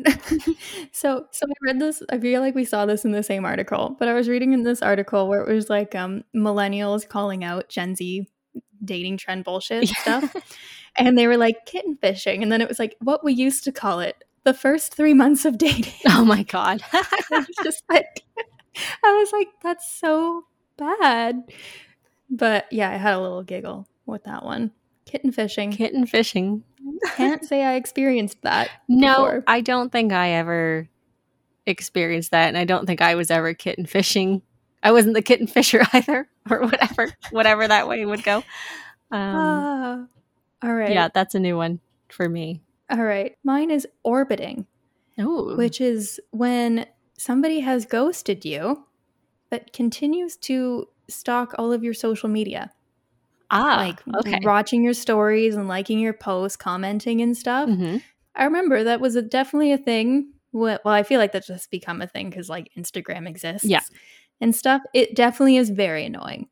[0.93, 3.97] so so I read this I feel like we saw this in the same article,
[3.99, 7.69] but I was reading in this article where it was like um millennials calling out
[7.69, 8.27] Gen Z
[8.85, 10.35] dating trend bullshit stuff.
[10.97, 13.73] And they were like kitten fishing and then it was like what we used to
[13.73, 15.95] call it the first 3 months of dating.
[16.09, 18.23] oh my god I was just like
[19.03, 20.45] I was like that's so
[20.77, 21.45] bad.
[22.29, 24.73] But yeah, I had a little giggle with that one.
[25.07, 25.71] Kitten fishing.
[25.73, 26.63] kitten fishing
[27.17, 28.69] Can't say I experienced that.
[28.89, 29.45] no before.
[29.47, 30.89] i don't think i ever
[31.67, 34.43] experienced that and i don't think i was ever kitten fishing
[34.83, 38.45] i wasn't the kitten fisher either or whatever whatever that way would go um,
[39.13, 40.05] Ah.
[40.63, 40.93] All right.
[40.93, 43.37] yeah that's a new one for me All right.
[43.45, 44.67] Mine is orbiting,
[45.19, 46.87] oh which is when
[47.19, 48.85] somebody has ghosted you
[49.51, 52.71] but continues to stalk all of your social media.
[53.51, 57.69] ah like okay watching your stories and liking your posts, commenting and stuff.
[57.69, 58.03] Mhm.
[58.35, 60.33] I remember that was a, definitely a thing.
[60.53, 63.65] Well, well, I feel like that's just become a thing because like Instagram exists.
[63.67, 63.81] Yeah.
[64.43, 64.83] And stuff.
[64.93, 66.49] It definitely is very annoying.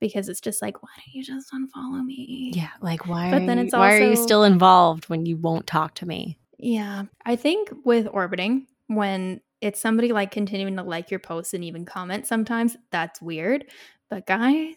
[0.00, 2.52] because it's just like, why don't you just unfollow me?
[2.54, 3.32] Yeah, like why?
[3.32, 6.38] But then you- it's why are you still involved when you won't talk to me?
[6.56, 7.04] Yeah.
[7.26, 11.84] I think with orbiting, when it's somebody like continuing to like your posts and even
[11.84, 13.64] comment sometimes, that's weird.
[14.08, 14.76] But guys,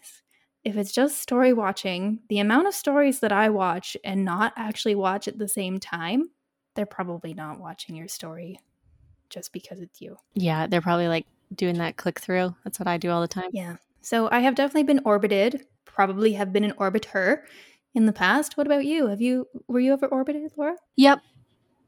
[0.64, 4.96] if it's just story watching, the amount of stories that I watch and not actually
[4.96, 6.30] watch at the same time,
[6.74, 8.58] they're probably not watching your story
[9.30, 10.16] just because it's you.
[10.34, 12.54] Yeah, they're probably like doing that click through.
[12.64, 13.50] That's what I do all the time.
[13.52, 13.76] Yeah.
[14.00, 17.42] So I have definitely been orbited, probably have been an orbiter
[17.94, 18.56] in the past.
[18.56, 19.06] What about you?
[19.08, 20.76] Have you were you ever orbited, Laura?
[20.96, 21.20] Yep.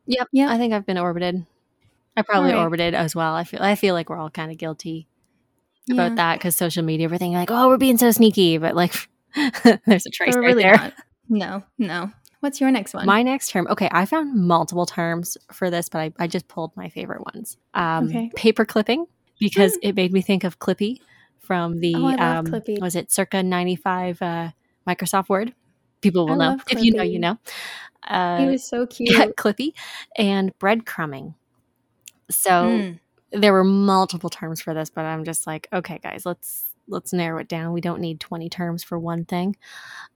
[0.06, 0.28] Yep.
[0.32, 0.50] Yeah.
[0.52, 1.44] I think I've been orbited.
[2.16, 2.62] I probably Alright.
[2.64, 3.34] orbited as well.
[3.34, 5.08] I feel I feel like we're all kind of guilty
[5.86, 5.94] Yeah.
[5.94, 8.94] about that because social media, everything like, oh, we're being so sneaky, but like,
[9.86, 10.76] there's a trace we're right really there.
[10.76, 10.92] not.
[11.28, 12.10] No, no.
[12.40, 13.06] What's your next one?
[13.06, 16.76] My next term, okay, I found multiple terms for this, but I, I just pulled
[16.76, 17.56] my favorite ones.
[17.72, 18.30] Um, Okay.
[18.36, 19.06] Paper clipping,
[19.40, 19.78] because Mm.
[19.82, 21.00] it made me think of Clippy
[21.40, 22.80] from the, Oh, um, Clippy.
[22.80, 24.50] was it circa 95 uh,
[24.88, 25.54] Microsoft Word?
[26.00, 26.60] People will I know.
[26.68, 27.38] If you know, you know.
[28.02, 29.10] he Uh, was so cute.
[29.10, 29.72] yeah, Clippy
[30.16, 31.34] and breadcrumbing.
[32.30, 33.00] So Mm.
[33.32, 37.38] there were multiple terms for this, but I'm just like, okay, guys, let's let's narrow
[37.38, 37.72] it down.
[37.72, 39.56] We don't need 20 terms for one thing.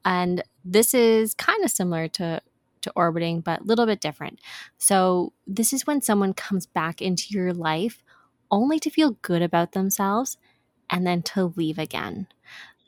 [0.05, 2.41] And this is kind of similar to
[2.83, 4.41] to orbiting, but a little bit different.
[4.79, 8.03] So this is when someone comes back into your life
[8.51, 10.37] only to feel good about themselves
[10.91, 12.27] and then to leave again.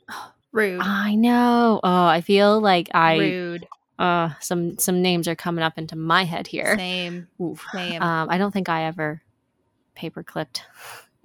[0.51, 0.81] Rude.
[0.81, 1.79] I know.
[1.83, 3.67] Oh, I feel like I Rude.
[3.99, 6.75] uh some some names are coming up into my head here.
[6.77, 7.27] Same.
[7.41, 7.63] Oof.
[7.71, 8.01] Same.
[8.01, 9.21] Um, I don't think I ever
[9.95, 10.63] paper clipped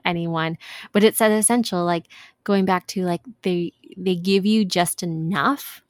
[0.05, 0.57] anyone,
[0.93, 2.07] but it's that essential, like
[2.45, 5.83] going back to like they they give you just enough,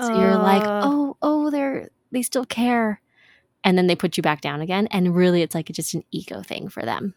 [0.00, 3.00] so you're like, Uh, oh oh, they're they still care,
[3.64, 6.42] and then they put you back down again, and really it's like just an ego
[6.42, 7.14] thing for them.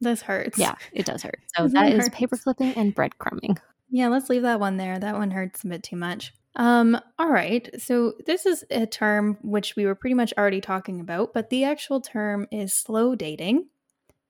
[0.00, 0.58] This hurts.
[0.58, 1.40] Yeah, it does hurt.
[1.56, 3.58] So that one is paper clipping and breadcrumbing.
[3.90, 4.98] Yeah, let's leave that one there.
[4.98, 6.32] That one hurts a bit too much.
[6.56, 7.68] Um, all right.
[7.80, 11.64] So this is a term which we were pretty much already talking about, but the
[11.64, 13.68] actual term is slow dating,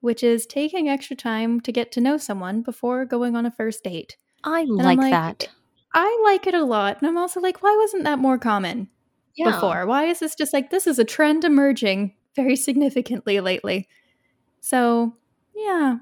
[0.01, 3.83] which is taking extra time to get to know someone before going on a first
[3.83, 4.17] date.
[4.45, 5.49] I like, like, that.
[5.95, 8.89] I like it a lot, and I'm also like, why wasn't that more common
[9.35, 9.51] Yeah.
[9.51, 9.87] before?
[9.87, 13.89] Why is this just like this is a trend emerging very significantly lately?
[14.61, 15.17] So,
[15.59, 15.99] yeah.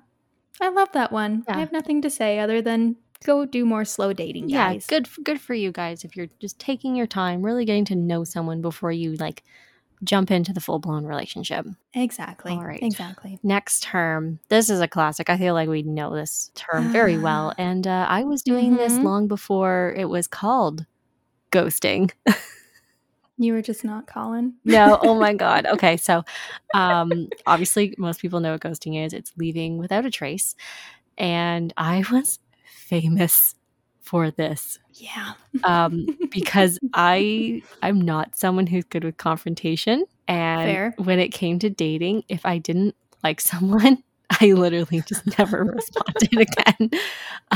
[0.61, 1.45] I love that one.
[1.49, 1.57] Yeah.
[1.57, 5.41] I have nothing to say other than go do more slow dating, Yeah, good good
[5.41, 8.93] for you guys if you're just taking your time, really getting to know someone before
[8.93, 9.43] you like
[10.05, 11.67] jump into the full blown relationship.
[11.95, 12.53] Exactly.
[12.53, 12.83] All right.
[12.83, 13.39] Exactly.
[13.43, 15.29] Next term, this is a classic.
[15.31, 18.93] I feel like we know this term very well, and uh, I was doing this
[18.95, 19.03] Mhm.
[19.05, 20.85] long before it was called
[21.53, 22.11] ghosting.
[23.39, 24.55] You were just not calling.
[24.65, 25.67] No, oh my god.
[25.67, 26.25] Okay, so
[26.75, 29.13] um, obviously most people know what ghosting is.
[29.13, 30.55] It's leaving without a trace,
[31.19, 33.55] and I was famous
[34.01, 35.33] for this Yeah.
[35.65, 40.05] um, because I I'm not someone who's good with confrontation.
[40.29, 40.95] And Fair.
[40.99, 44.03] when it came to dating, if I didn't like someone,
[44.41, 46.91] I literally just never responded again.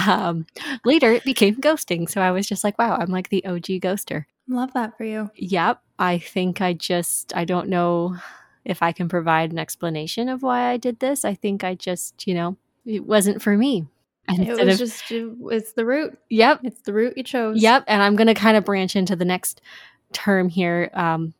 [0.07, 0.47] Um,
[0.85, 4.25] later, it became ghosting, so I was just like, "Wow, I'm like the OG ghoster."
[4.51, 5.31] Love that for you.
[5.37, 8.17] Yep, I think I just I don't know
[8.65, 11.25] if I can provide an explanation of why I did this.
[11.25, 13.87] I think I just you know it wasn't for me.
[14.29, 16.19] And It was of just it- it's the route.
[16.29, 17.63] yep, It's the route you chose.
[17.63, 19.61] Yep, and I'm going to kind of branch into the next
[20.13, 21.33] term here, um,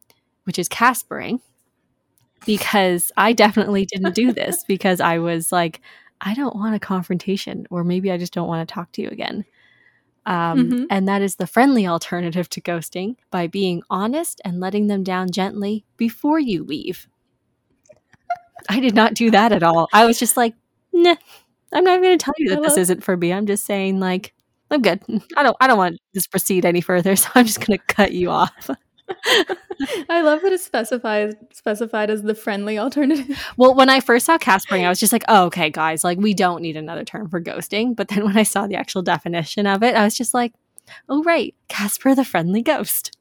[0.45, 1.41] which is Caspering,
[2.47, 5.81] because I definitely didn't do this because I was like,
[6.21, 9.09] I don't want a confrontation, or maybe I just don't want to talk to you
[9.09, 9.45] again.
[10.31, 10.87] Um, Mhm.
[10.91, 15.31] And that is the friendly alternative to ghosting by being honest and letting them down
[15.33, 17.09] gently before you leave.
[18.69, 19.89] I did not do that at all.
[19.93, 20.55] I was just like,
[20.93, 21.17] nah,
[21.73, 23.33] I'm not even going to tell you that this isn't for me.
[23.33, 24.35] I'm just saying, like,
[24.71, 25.03] I'm good.
[25.37, 25.57] I don't.
[25.61, 28.31] I don't want this to proceed any further, so I'm just going to cut you
[28.31, 28.71] off.
[30.09, 33.39] I love that it's specified specified as the friendly alternative.
[33.57, 36.35] Well, when I first saw Caspering, I was just like, oh, okay, guys, like we
[36.35, 37.95] don't need another term for ghosting.
[37.97, 40.53] But then when I saw the actual definition of it, I was just like,
[41.09, 43.17] oh, right, Casper the friendly ghost.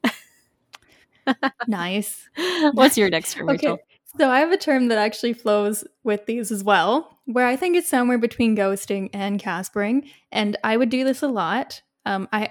[1.66, 2.28] nice.
[2.72, 3.72] What's your next term, Rachel?
[3.74, 3.82] Okay.
[4.18, 7.76] So I have a term that actually flows with these as well, where I think
[7.76, 11.82] it's somewhere between ghosting and caspering, and I would do this a lot.
[12.06, 12.50] Um, I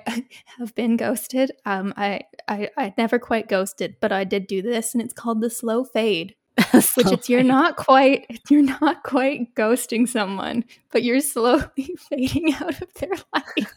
[0.57, 1.51] have been ghosted.
[1.65, 5.41] Um, I, I I never quite ghosted, but I did do this, and it's called
[5.41, 6.35] the slow fade.
[6.73, 12.81] Which it's you're not quite you're not quite ghosting someone, but you're slowly fading out
[12.81, 13.73] of their life.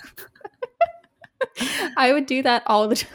[1.97, 3.11] I would do that all the time.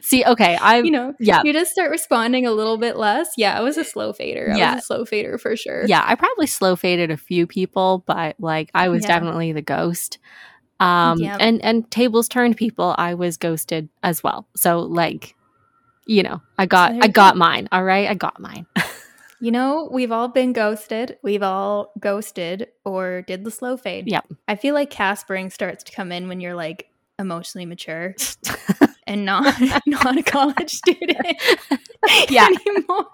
[0.00, 1.42] See, okay, I You know, yeah.
[1.44, 3.28] you just start responding a little bit less.
[3.36, 4.50] Yeah, I was a slow fader.
[4.52, 4.74] I Yeah.
[4.74, 5.84] was a slow fader for sure.
[5.86, 9.08] Yeah, I probably slow faded a few people, but like I was Yeah.
[9.08, 10.18] definitely the ghost.
[10.80, 11.36] Um, Yep.
[11.40, 12.94] and and tables turned people.
[12.98, 14.46] I was ghosted as well.
[14.56, 15.34] So like,
[16.06, 17.38] you know, I got there I got go.
[17.38, 17.68] mine.
[17.72, 18.66] All right, I got mine.
[19.38, 21.18] You know, we've all been ghosted.
[21.22, 24.08] We've all ghosted or did the slow fade.
[24.10, 24.24] Yep.
[24.48, 28.14] I feel like Caspering starts to come in when you're like emotionally mature
[29.06, 29.54] and not
[29.86, 31.16] not a college student
[32.28, 32.48] Yeah.
[32.66, 33.06] anymore.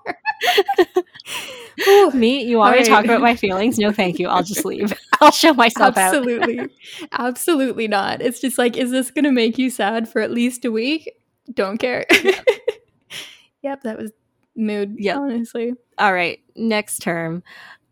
[2.14, 3.78] Me, you want me to talk about my feelings?
[3.78, 4.28] No, thank you.
[4.28, 4.92] I'll just leave.
[5.20, 6.14] I'll show myself out.
[6.14, 6.68] Absolutely.
[7.12, 8.20] Absolutely not.
[8.20, 11.10] It's just like, is this going to make you sad for at least a week?
[11.54, 12.04] Don't care.
[13.62, 14.10] Yep, that was
[14.56, 15.16] mood, Yep.
[15.16, 15.72] honestly.
[15.98, 17.42] All right, next term.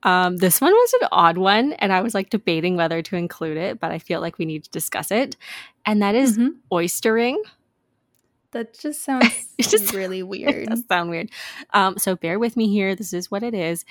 [0.02, 3.56] Um, this one was an odd one, and I was like debating whether to include
[3.58, 5.36] it, but I feel like we need to discuss it.
[5.84, 6.56] And that is Mhm.
[6.72, 7.36] oystering.
[8.52, 9.24] That just sounds
[9.58, 10.68] It just- really It weird.
[10.68, 11.30] does sound weird.
[11.74, 12.94] Um, so bear with me here.
[12.96, 13.84] This is what it is.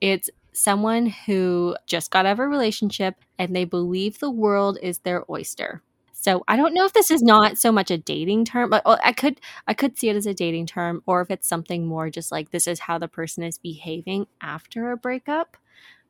[0.00, 5.00] It's someone who just got out of a relationship and they believe the world is
[5.00, 5.82] their oyster.
[6.26, 8.98] So I don't know if this is not so much a dating term, but well,
[9.04, 12.10] I could I could see it as a dating term, or if it's something more
[12.10, 15.56] just like this is how the person is behaving after a breakup,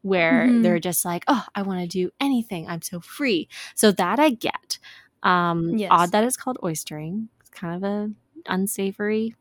[0.00, 0.62] where Mhm.
[0.62, 2.66] they're just like, oh, I want to do anything.
[2.66, 3.48] I'm so free.
[3.74, 4.78] So that I get.
[5.22, 5.90] Um, Yes.
[5.92, 7.28] Odd that it's called oystering.
[7.40, 8.10] It's kind of a
[8.46, 9.34] unsavory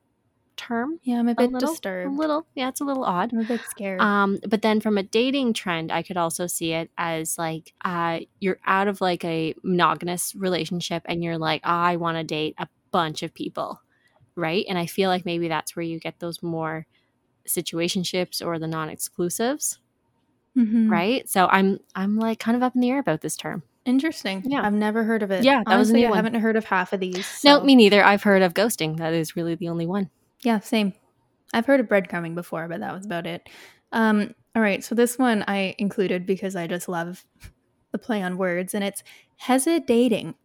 [0.57, 0.99] term.
[1.03, 2.13] Yeah, I'm a A bit little, disturbed.
[2.13, 3.31] a little, yeah, it's a little odd.
[3.33, 3.99] I'm a bit scared.
[4.01, 8.19] Um, but then from a dating trend, I could also see it as like uh,
[8.39, 12.67] you're out of like a monogamous relationship and you're like, I want to date a
[12.91, 13.81] bunch of people,
[14.35, 14.65] right?
[14.69, 16.85] And I feel like maybe that's where you get those more
[17.47, 19.79] situationships or the non-exclusives,
[20.57, 20.89] Mhm.
[20.89, 21.27] right?
[21.29, 23.63] So I'm I'm like kind of up in the air about this term.
[23.85, 24.41] Interesting.
[24.45, 24.65] Yeah.
[24.65, 25.43] I've never heard of it.
[25.43, 26.17] Yeah, that was a Honestly, new I one.
[26.23, 27.41] haven't heard of half of these.
[27.43, 28.03] No, me neither.
[28.03, 28.97] I've heard of ghosting.
[28.97, 30.09] That is really the only one.
[30.45, 30.93] Yeah, same.
[31.53, 33.49] I've heard of breadcrumbing before, but that was about it.
[33.91, 37.25] Um, all right, so this one I included because I just love
[37.91, 39.03] the play on words, and it's
[39.37, 40.35] hesidating.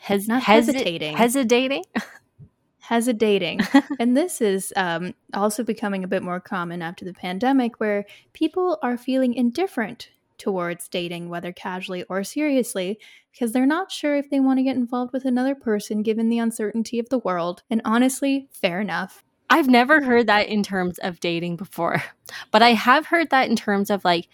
[0.00, 1.16] Hes- Not hesi- hesidating.
[1.16, 1.84] Hesidating.
[2.80, 3.60] Hesidating.
[4.00, 8.78] and this is um, also becoming a bit more common after the pandemic, where people
[8.82, 10.08] are feeling indifferent
[10.40, 12.98] towards dating, whether casually or seriously,
[13.30, 16.38] because they're not sure if they want to get involved with another person given the
[16.40, 17.62] uncertainty of the world.
[17.70, 19.22] And honestly, fair enough.
[19.48, 22.02] I've never heard that in terms of dating before,
[22.50, 24.26] but I have heard that in terms of like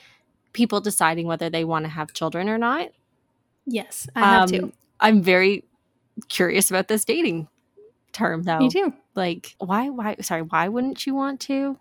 [0.52, 2.88] people deciding whether they want to have children or not.
[3.66, 4.72] Yes, I have Um, to.
[5.00, 5.64] I'm very
[6.28, 7.48] curious about this dating
[8.12, 8.58] term though.
[8.58, 8.94] Me too.
[9.14, 11.78] Like why why sorry, why wouldn't you want to?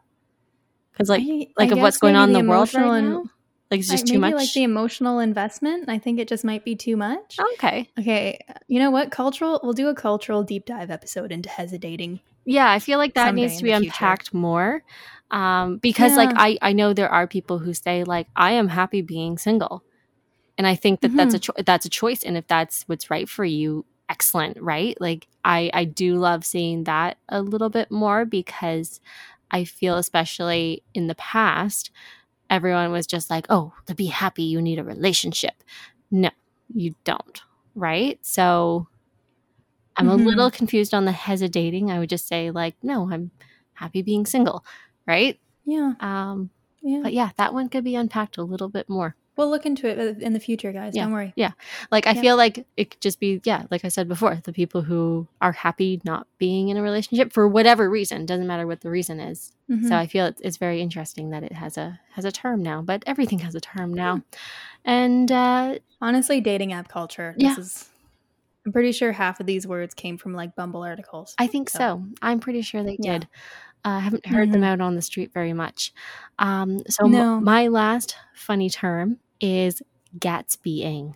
[0.98, 3.10] Cuz like I- like I of what's going on in maybe the world right and-
[3.10, 3.24] now?
[3.72, 4.42] Like it's just too maybe much.
[4.44, 5.90] like the emotional investment.
[5.90, 7.38] I think it just might be too much.
[7.54, 7.90] okay.
[8.00, 9.12] Okay, you know what?
[9.12, 9.60] Cultural.
[9.64, 12.20] We'll do a cultural deep dive episode into hesidating.
[12.46, 13.88] Yeah, I feel like that needs to be the future.
[13.90, 14.84] unpacked more.
[15.32, 19.02] Um, because like I, I know there are people who say like I am happy
[19.02, 19.84] being single.
[20.58, 21.52] And I think that that's a Mm-hmm.
[21.58, 24.96] cho- that's a choice and if that's what's right for you, excellent, right?
[25.02, 29.02] Like I I do love seeing that a little bit more because
[29.50, 31.90] I feel especially in the past
[32.50, 35.64] everyone was just like, "Oh, to be happy you need a relationship."
[36.12, 36.30] No,
[36.74, 37.42] you don't,
[37.76, 38.18] right?
[38.22, 38.88] So
[39.98, 40.14] I'm Mhm.
[40.14, 41.90] a little confused on the hesidating.
[41.92, 43.32] I would just say like, no, I'm
[43.74, 44.64] happy being single,
[45.08, 45.40] right?
[45.66, 46.50] Yeah, Um,
[46.82, 47.00] yeah.
[47.04, 49.16] but yeah, that one could be unpacked a little bit more.
[49.38, 50.96] We'll look into it in the future, guys.
[50.96, 51.04] Yeah.
[51.06, 51.34] Don't worry.
[51.36, 51.52] Yeah.
[51.92, 52.22] Like I Yeah.
[52.22, 55.52] feel like it could just be yeah, like I said before, the people who are
[55.54, 59.52] happy not being in a relationship for whatever reason, doesn't matter what the reason is.
[59.70, 59.88] Mhm.
[59.88, 62.82] So I feel it's, it's very interesting that it has a has a term now,
[62.82, 64.22] but everything has a term now.
[64.86, 67.34] And uh Honestly, dating app culture.
[67.38, 67.60] This Yeah.
[67.60, 67.90] is.
[68.66, 71.36] I'm pretty sure half of these words came from like Bumble articles.
[71.40, 71.78] I think so.
[71.80, 73.20] So- I'm pretty sure they Yeah.
[73.20, 73.28] did.
[73.86, 74.66] Uh, I haven't heard them Mhm.
[74.66, 75.94] out on the street very much.
[76.40, 79.82] Um, so m- my last funny term is
[80.20, 81.16] Gatsbying,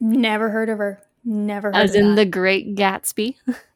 [0.00, 1.00] never heard of her.
[1.24, 1.84] Never heard of her.
[1.84, 2.16] as in that.
[2.16, 3.36] the Great Gatsby.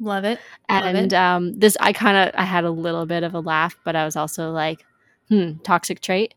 [0.00, 0.38] Love it.
[0.70, 1.16] Love and it.
[1.16, 4.04] um, this, I kind of, I had a little bit of a laugh, but I
[4.04, 4.84] was also like,
[5.28, 6.34] hmm, toxic trait,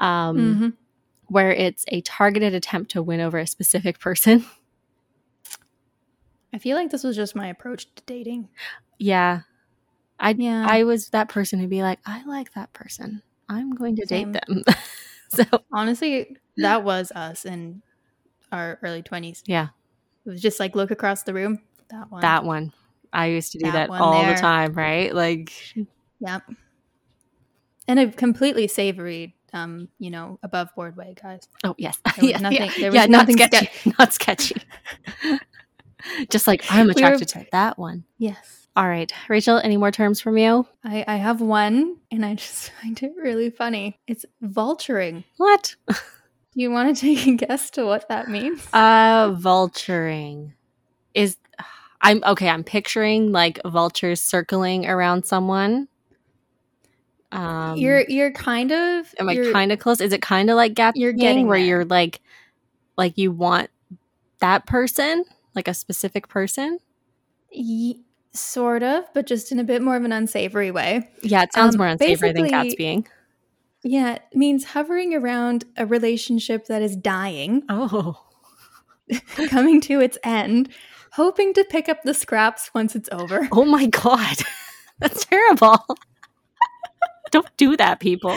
[0.00, 0.72] um, Mhm.
[1.28, 4.44] where it's a targeted attempt to win over a specific person.
[6.52, 8.48] I feel like this was just my approach to dating.
[8.98, 9.40] yeah,
[10.18, 10.64] I, Yeah.
[10.68, 13.22] I was that person who'd be like, I like that person.
[13.48, 14.32] I'm going to Same.
[14.32, 14.62] date them.
[15.28, 17.82] so Honestly, that was us in
[18.50, 19.42] our early 20s.
[19.46, 19.68] yeah.
[20.24, 21.60] It was just like look across the room.
[21.90, 22.20] That one.
[22.22, 22.72] That one.
[23.12, 24.34] I used to do That that, all there.
[24.34, 25.14] the time, right?
[25.14, 25.52] Like,
[26.20, 26.42] Yep.
[27.88, 31.46] In a completely savory, um, you know, above board way, guys.
[31.64, 34.56] oh yes, yeah, nothing- yeah, there was yeah, not nothing sketchy, not sketchy.
[36.30, 38.04] Just like I'm We were- attracted to that one.
[38.18, 38.68] Yes.
[38.76, 39.58] All right, Rachel.
[39.58, 40.66] Any more terms from you?
[40.84, 43.98] I, I have one and I just find it really funny.
[44.06, 45.24] It's vulturing.
[45.38, 45.74] What?
[45.88, 45.94] Do
[46.54, 48.66] you want to take a guess to what that means?
[48.74, 50.52] Uh, vulturing
[51.14, 51.38] is.
[52.06, 52.48] I'm okay.
[52.48, 55.88] I'm picturing like vultures circling around someone.
[57.32, 60.00] Um, you're you're kind of am I kind of close?
[60.00, 61.66] Is it kind of like Gatsby You're getting where there.
[61.66, 62.20] you're like,
[62.96, 63.68] like you want
[64.40, 66.78] that person, like a specific person?
[67.54, 67.96] y-
[68.32, 71.08] sort of, but just in a bit more of an unsavory way.
[71.22, 73.06] Yeah, it sounds Um, more unsavory than basically- Gatsbying.
[73.82, 78.20] Yeah, it means hovering around a relationship that is dying, Oh,
[79.48, 80.68] coming to its end,
[81.16, 83.48] hoping to pick up the scraps once it's over.
[83.52, 84.36] oh my god,
[85.00, 85.78] that's terrible.
[87.32, 88.34] Don't do that, people.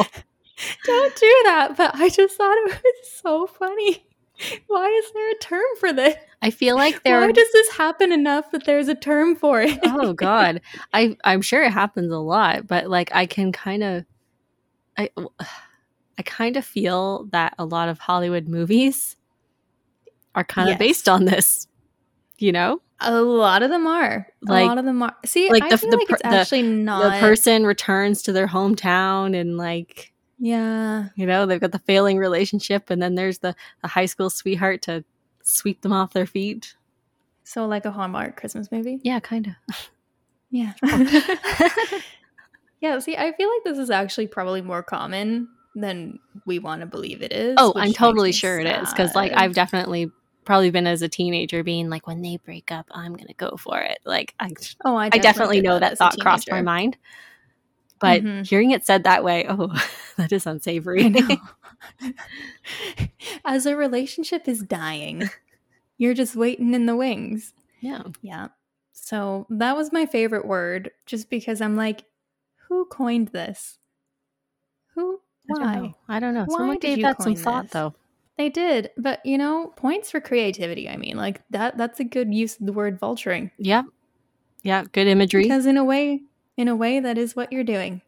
[0.86, 4.06] Don't do that, but I just thought it was so funny.
[4.68, 6.16] Why is there a term for this?
[6.42, 7.20] I feel like there.
[7.20, 9.78] Why does this happen enough that there's a term for it?
[9.84, 10.62] oh god
[10.94, 14.06] i i'm sure it happens a lot but like i can kind of
[14.98, 15.10] i
[16.18, 19.18] i kind of feel that a lot of hollywood movies
[20.36, 20.80] are kind of Yes.
[20.80, 21.68] based on this
[22.42, 24.28] you know A lot of them are.
[24.42, 25.16] Like- a lot of them are.
[25.26, 27.14] See, like I the- feel the like it's actually not.
[27.14, 30.12] the person returns to their hometown and like
[30.42, 34.30] yeah, you know they've got the failing relationship and then there's the, the high school
[34.30, 35.04] sweetheart to
[35.44, 36.76] sweep them off their feet
[37.44, 39.00] so like a Hallmark Christmas movie.
[39.04, 39.90] yeah kind of
[40.52, 40.74] Yeah.
[42.82, 43.00] yeah.
[43.00, 47.22] See, I feel like this is actually probably more common than we want to believe
[47.22, 47.54] it is.
[47.60, 50.12] oh i'm totally sure it is because like i've definitely
[50.50, 53.80] probably been as a teenager being like when they break up i'm gonna go for
[53.80, 54.50] it like i
[54.84, 56.98] Oh, I I definitely know that a thought crossed my mind.
[58.00, 58.48] But Mhm.
[58.48, 59.68] hearing it said that way, oh,
[60.18, 61.14] that is unsavory.
[63.46, 65.30] As a relationship is dying,
[66.00, 67.54] you're just waiting in the wings.
[67.82, 68.02] yeah.
[68.24, 68.48] Yeah.
[68.92, 72.06] So that was my favorite word, just because I'm like,
[72.68, 73.78] who coined this?
[74.96, 75.20] Who?
[75.50, 75.76] I don't Why?
[75.76, 75.96] know.
[76.08, 76.46] I don't know.
[76.46, 77.94] Why Someone gave that some coin thought though.
[78.40, 80.88] They did, but you know, points for creativity.
[80.88, 81.78] I mean, like that.
[81.78, 83.84] That's a good use of the word vulturing Yeah.
[84.64, 84.86] Yeah.
[84.94, 85.44] Good imagery.
[85.44, 86.22] because, in a way,
[86.56, 88.02] in a way, that is what you're doing.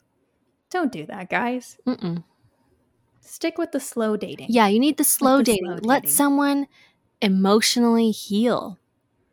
[0.69, 1.77] Don't do that, guys.
[1.85, 2.23] Mm-mm.
[3.19, 4.47] Stick with the slow dating.
[4.49, 4.67] Yeah.
[4.67, 5.65] You need the slow the dating.
[5.65, 6.15] slow Let dating.
[6.15, 6.67] someone
[7.21, 8.79] emotionally heal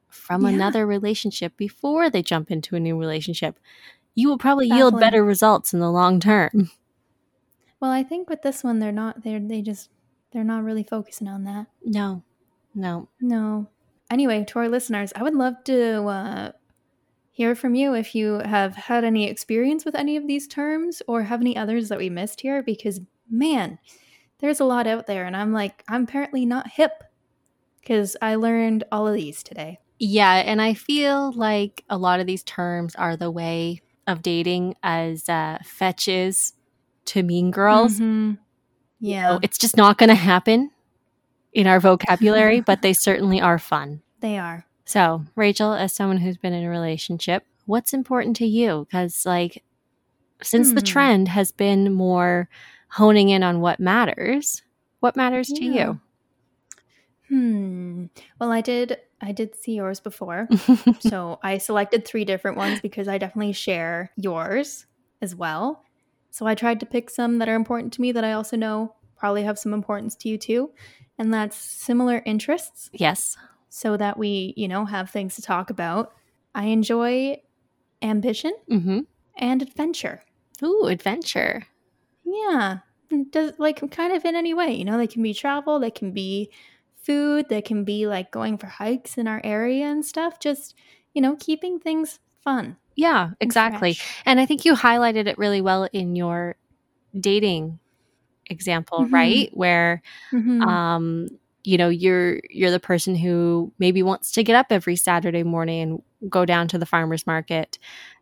[0.09, 0.49] from Yeah.
[0.51, 3.57] another relationship before they jump into a new relationship.
[4.17, 6.73] You will probably yield better results in the long term.
[7.79, 9.23] Well, I think with this one, they're not.
[9.23, 9.91] They're they just
[10.33, 11.67] they're not really focusing on that.
[11.85, 12.23] No.
[12.75, 13.09] No.
[13.21, 13.69] No.
[14.11, 16.53] Anyway, to our listeners, I would love to uh,
[17.31, 21.23] hear from you if you have had any experience with any of these terms or
[21.25, 23.01] have any others that we missed here because,
[23.31, 23.79] man,
[24.39, 25.25] there's a lot out there.
[25.27, 27.05] And I'm like, I'm apparently not hip
[27.81, 29.79] because I learned all of these today.
[29.99, 34.77] Yeah, and I feel like a lot of these terms are the way of dating
[34.83, 36.53] as uh, fetch is
[37.07, 37.99] to mean girls.
[37.99, 38.39] Mhm.
[39.01, 40.71] Yeah, So it's just not going to happen
[41.53, 44.03] in our vocabulary, but they certainly are fun.
[44.21, 44.65] they are.
[44.85, 48.87] So, Rachel, as someone who's been in a relationship, what's important to you?
[48.89, 49.63] Because, like,
[50.43, 50.85] since the Hmm.
[50.87, 52.49] trend has been more
[52.93, 54.63] honing in on what matters,
[55.01, 56.01] what matters to you?
[57.29, 58.07] Hmm.
[58.41, 58.99] Well, I did.
[59.21, 60.49] I did see yours before.
[61.01, 64.87] so I selected three different ones because I definitely share yours
[65.21, 65.85] as well.
[66.31, 68.95] So I tried to pick some that are important to me that I also know
[69.17, 70.71] probably have some importance to you too.
[71.19, 73.37] And that's similar interests yes.
[73.69, 76.13] so that we, you know, have things to talk about.
[76.55, 77.41] I enjoy
[78.03, 79.01] ambition hmm
[79.37, 80.23] and adventure.
[80.63, 81.65] Ooh, adventure.
[82.25, 82.79] Yeah.
[83.31, 86.13] Does like kind of in any way, you know, they can be travel, they can
[86.13, 86.51] be
[86.97, 90.39] food, they can be like going for hikes in our area and stuff.
[90.41, 90.75] Just,
[91.15, 92.77] you know, keeping things fun.
[92.97, 93.95] Yeah, exactly.
[93.95, 94.23] fresh.
[94.27, 96.57] And I think you highlighted it really well in your
[97.19, 97.79] dating
[98.47, 99.13] example, Mhm.
[99.13, 99.51] right?
[99.55, 100.63] Where Mhm.
[100.63, 101.29] um
[101.65, 105.83] you know, you're you're the person who maybe wants to get up every Saturday morning
[105.83, 107.79] and go down to the farmers market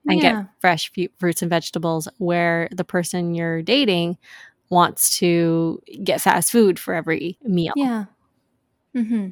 [0.08, 0.32] and Yeah.
[0.34, 4.18] get fresh fu- fruits and vegetables where the person you're dating
[4.70, 7.72] wants to get fast food for every meal.
[7.76, 8.06] Yeah.
[8.96, 9.28] Mm-hmm.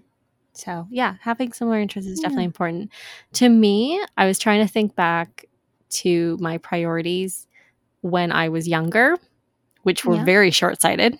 [0.54, 2.48] So, yeah, having similar interests is definitely Yeah.
[2.48, 2.90] important.
[3.34, 5.44] To me, I was trying to think back
[5.90, 7.46] to my priorities
[8.02, 9.16] when I was younger,
[9.82, 10.24] which were Yeah.
[10.24, 11.18] very short sighted.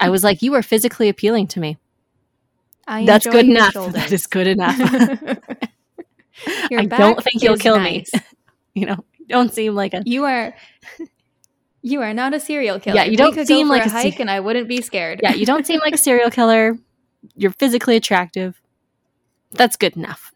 [0.00, 1.76] I was like, you are physically appealing to me.
[2.86, 3.72] I That's good enough.
[3.74, 3.94] shoulders.
[3.94, 4.76] That is good enough.
[6.72, 8.10] I don't think you'll kill nice.
[8.14, 8.20] me.
[8.74, 10.02] You know, don't seem like a.
[10.06, 10.54] You are.
[11.82, 12.96] You are not a serial killer.
[12.96, 15.20] Yeah, you don't seem like a a se- hike, and I wouldn't be scared.
[15.22, 16.76] Yeah, you don't seem like a serial killer.
[17.40, 18.60] You're physically attractive.
[19.52, 20.32] That's good enough.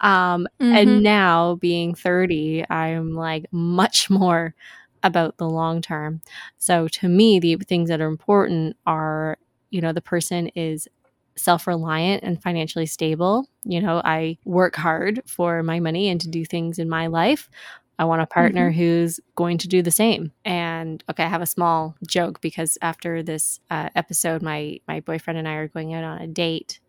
[0.00, 0.76] Um, Mhm.
[0.76, 4.54] And now, being 30, I'm like much more
[5.02, 6.22] about the long term.
[6.58, 9.38] So, to me, the things that are important are
[9.70, 10.88] you know, the person is
[11.36, 13.48] self reliant and financially stable.
[13.64, 17.50] You know, I work hard for my money and to do things in my life.
[17.98, 18.78] I want a partner mm-hmm.
[18.78, 20.32] who's going to do the same.
[20.44, 25.38] And okay, I have a small joke because after this uh, episode, my my boyfriend
[25.38, 26.80] and I are going out on a date,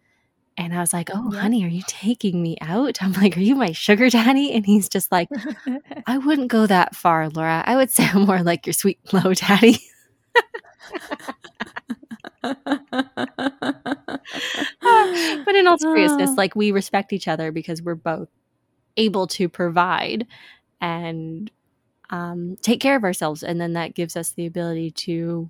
[0.57, 1.39] and I was like, "Oh, yeah.
[1.39, 4.89] honey, are you taking me out?" I'm like, "Are you my sugar daddy?" And he's
[4.89, 5.29] just like,
[6.07, 7.63] "I wouldn't go that far, Laura.
[7.65, 9.79] I would say I'm more like your sweet low daddy."
[15.45, 18.29] but in all seriousness, like we respect each other because we're both
[18.97, 20.25] able to provide
[20.81, 21.51] and
[22.09, 23.43] um, take care of ourselves.
[23.43, 25.49] And then that gives us the ability to,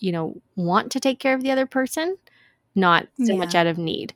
[0.00, 2.16] you know, want to take care of the other person,
[2.74, 3.38] not so yeah.
[3.38, 4.14] much out of need.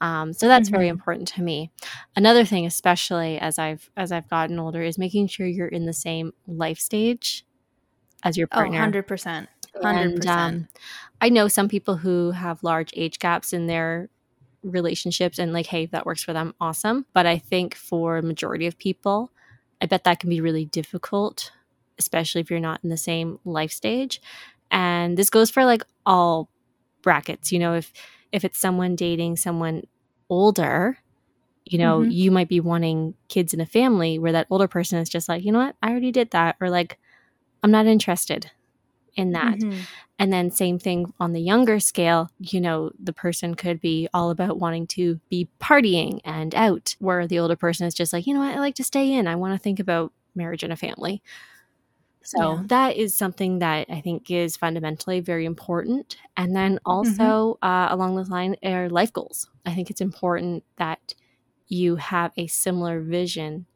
[0.00, 0.76] Um, so that's mm-hmm.
[0.76, 1.70] very important to me.
[2.14, 5.92] Another thing, especially as I've as I've gotten older, is making sure you're in the
[5.92, 7.44] same life stage
[8.22, 8.82] as your oh, partner.
[8.82, 9.46] Oh, 100%.
[9.82, 9.84] 100%.
[9.84, 10.68] And, um,
[11.20, 14.08] I know some people who have large age gaps in their
[14.62, 17.06] relationships and like, hey, that works for them, awesome.
[17.12, 19.30] But I think for majority of people,
[19.80, 21.52] I bet that can be really difficult,
[21.98, 24.20] especially if you're not in the same life stage.
[24.70, 26.50] And this goes for like all
[27.02, 27.52] brackets.
[27.52, 27.92] You know, if
[28.32, 29.82] if it's someone dating someone
[30.28, 30.98] older,
[31.64, 32.10] you know, mm-hmm.
[32.10, 35.44] you might be wanting kids in a family where that older person is just like,
[35.44, 36.98] you know what, I already did that, or like,
[37.62, 38.50] I'm not interested
[39.14, 39.58] in that.
[39.58, 39.80] Mm-hmm.
[40.18, 44.30] And then, same thing on the younger scale, you know, the person could be all
[44.30, 48.34] about wanting to be partying and out, where the older person is just like, you
[48.34, 49.28] know what, I like to stay in.
[49.28, 51.22] I want to think about marriage and a family.
[52.28, 52.62] So yeah.
[52.66, 56.16] that is something that I think is fundamentally very important.
[56.36, 57.66] And then also mm-hmm.
[57.66, 59.48] uh, along those lines are life goals.
[59.64, 61.14] I think it's important that
[61.68, 63.66] you have a similar vision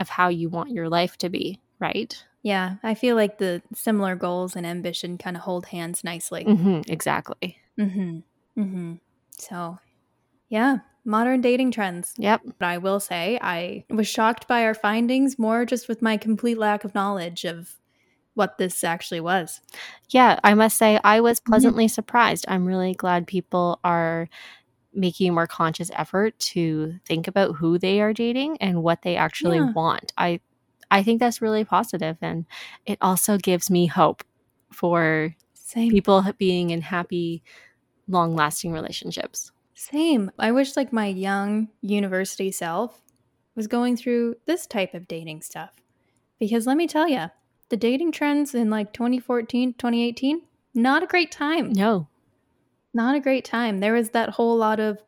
[0.00, 2.24] of how you want your life to be, right?
[2.42, 6.44] Yeah, I feel like the similar goals and ambition kind of hold hands nicely.
[6.44, 7.56] Mm-hmm, exactly.
[7.78, 8.18] Mm-hmm.
[8.60, 8.94] Mm-hmm.
[9.38, 9.78] So,
[10.48, 12.14] yeah, modern dating trends.
[12.18, 12.42] Yep.
[12.58, 16.58] But I will say, I was shocked by our findings more just with my complete
[16.58, 17.76] lack of knowledge of
[18.34, 19.60] what this actually was.
[20.08, 21.52] Yeah, I must say, I was mm-hmm.
[21.52, 22.44] pleasantly surprised.
[22.48, 24.28] I'm really glad people are
[24.94, 29.16] making a more conscious effort to think about who they are dating and what they
[29.16, 29.72] actually yeah.
[29.72, 30.12] want.
[30.18, 30.40] I
[30.92, 32.44] I think that's really positive and
[32.84, 34.22] it also gives me hope
[34.70, 35.90] for Same.
[35.90, 37.42] people being in happy
[38.08, 39.52] long-lasting relationships.
[39.74, 40.30] Same.
[40.38, 43.00] I wish like my young university self
[43.54, 45.70] was going through this type of dating stuff.
[46.38, 47.30] Because let me tell you,
[47.70, 50.42] the dating trends in like 2014, 2018,
[50.74, 51.72] not a great time.
[51.72, 52.08] No.
[52.92, 53.78] Not a great time.
[53.78, 54.98] There was that whole lot of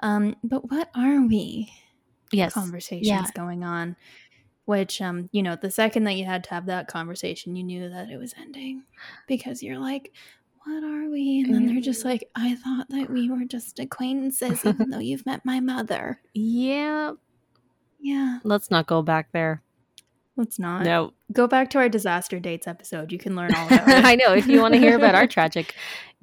[0.00, 1.72] um but what are we?
[2.32, 2.52] Yes.
[2.52, 3.24] conversations yeah.
[3.32, 3.94] going on
[4.64, 7.88] which um you know the second that you had to have that conversation you knew
[7.88, 8.82] that it was ending
[9.26, 10.12] because you're like
[10.66, 11.42] what are we?
[11.44, 15.26] And then they're just like i thought that we were just acquaintances even though you've
[15.26, 16.20] met my mother.
[16.34, 17.12] Yeah.
[18.00, 18.38] Yeah.
[18.44, 19.62] Let's not go back there.
[20.36, 20.82] Let's not.
[20.82, 21.12] No.
[21.32, 23.12] Go back to our disaster dates episode.
[23.12, 24.04] You can learn all about it.
[24.04, 24.34] i know.
[24.34, 25.74] If you want to hear about our tragic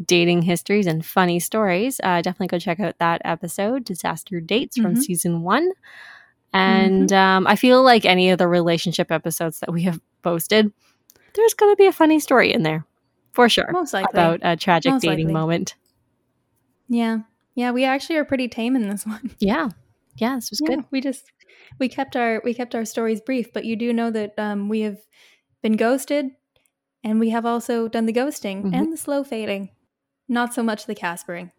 [0.05, 4.93] dating histories and funny stories uh, definitely go check out that episode disaster dates from
[4.93, 5.01] mm-hmm.
[5.01, 5.69] season one
[6.53, 7.15] and mm-hmm.
[7.15, 10.71] um, I feel like any of the relationship episodes that we have posted,
[11.33, 12.85] there's going to be a funny story in there
[13.31, 13.71] for sure.
[13.71, 14.09] Most likely.
[14.11, 15.33] About a tragic Most dating likely.
[15.33, 15.75] moment.
[16.89, 17.19] Yeah.
[17.55, 17.71] Yeah.
[17.71, 19.31] We actually are pretty tame in this one.
[19.39, 19.69] Yeah.
[20.17, 20.35] Yeah.
[20.35, 20.85] This was yeah, good.
[20.91, 21.31] We just,
[21.79, 24.81] we kept our, we kept our stories brief, but you do know that um, we
[24.81, 24.99] have
[25.61, 26.31] been ghosted
[27.03, 28.73] and we have also done the ghosting mm-hmm.
[28.73, 29.69] and the slow fading.
[30.27, 31.51] Not so much the Caspering.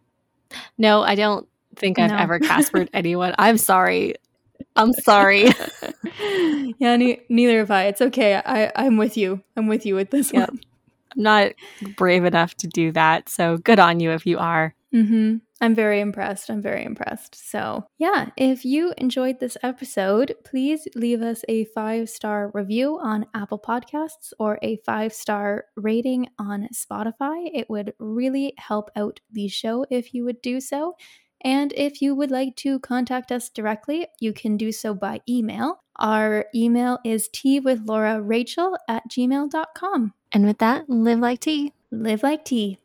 [0.79, 2.17] No, I don't think I've no.
[2.17, 3.35] ever Caspered anyone.
[3.39, 4.15] I'm sorry.
[4.77, 5.45] I'm sorry.
[6.79, 7.85] yeah, ne- neither have I.
[7.85, 8.37] It's okay.
[8.37, 9.43] I, I'm with you.
[9.57, 10.51] I'm with you with this yep.
[10.51, 10.61] one.
[11.17, 11.53] I'm not
[11.97, 13.29] brave enough to do that.
[13.29, 14.75] So good on you if you are.
[14.95, 15.37] Mm-hmm.
[15.63, 16.51] I'm very impressed.
[16.51, 17.35] I'm very impressed.
[17.51, 23.27] So, yeah, if you enjoyed this episode, please leave us a five star review on
[23.33, 27.49] Apple Podcasts or a five star rating on Spotify.
[27.55, 30.95] It would really help out the show if you would do so.
[31.43, 35.83] And if you would like to contact us directly, you can do so by email.
[35.97, 40.15] Our email is tea with Laura Rachel at gmail.com.
[40.33, 41.73] And with that, live like tea.
[41.91, 42.79] Live like tea.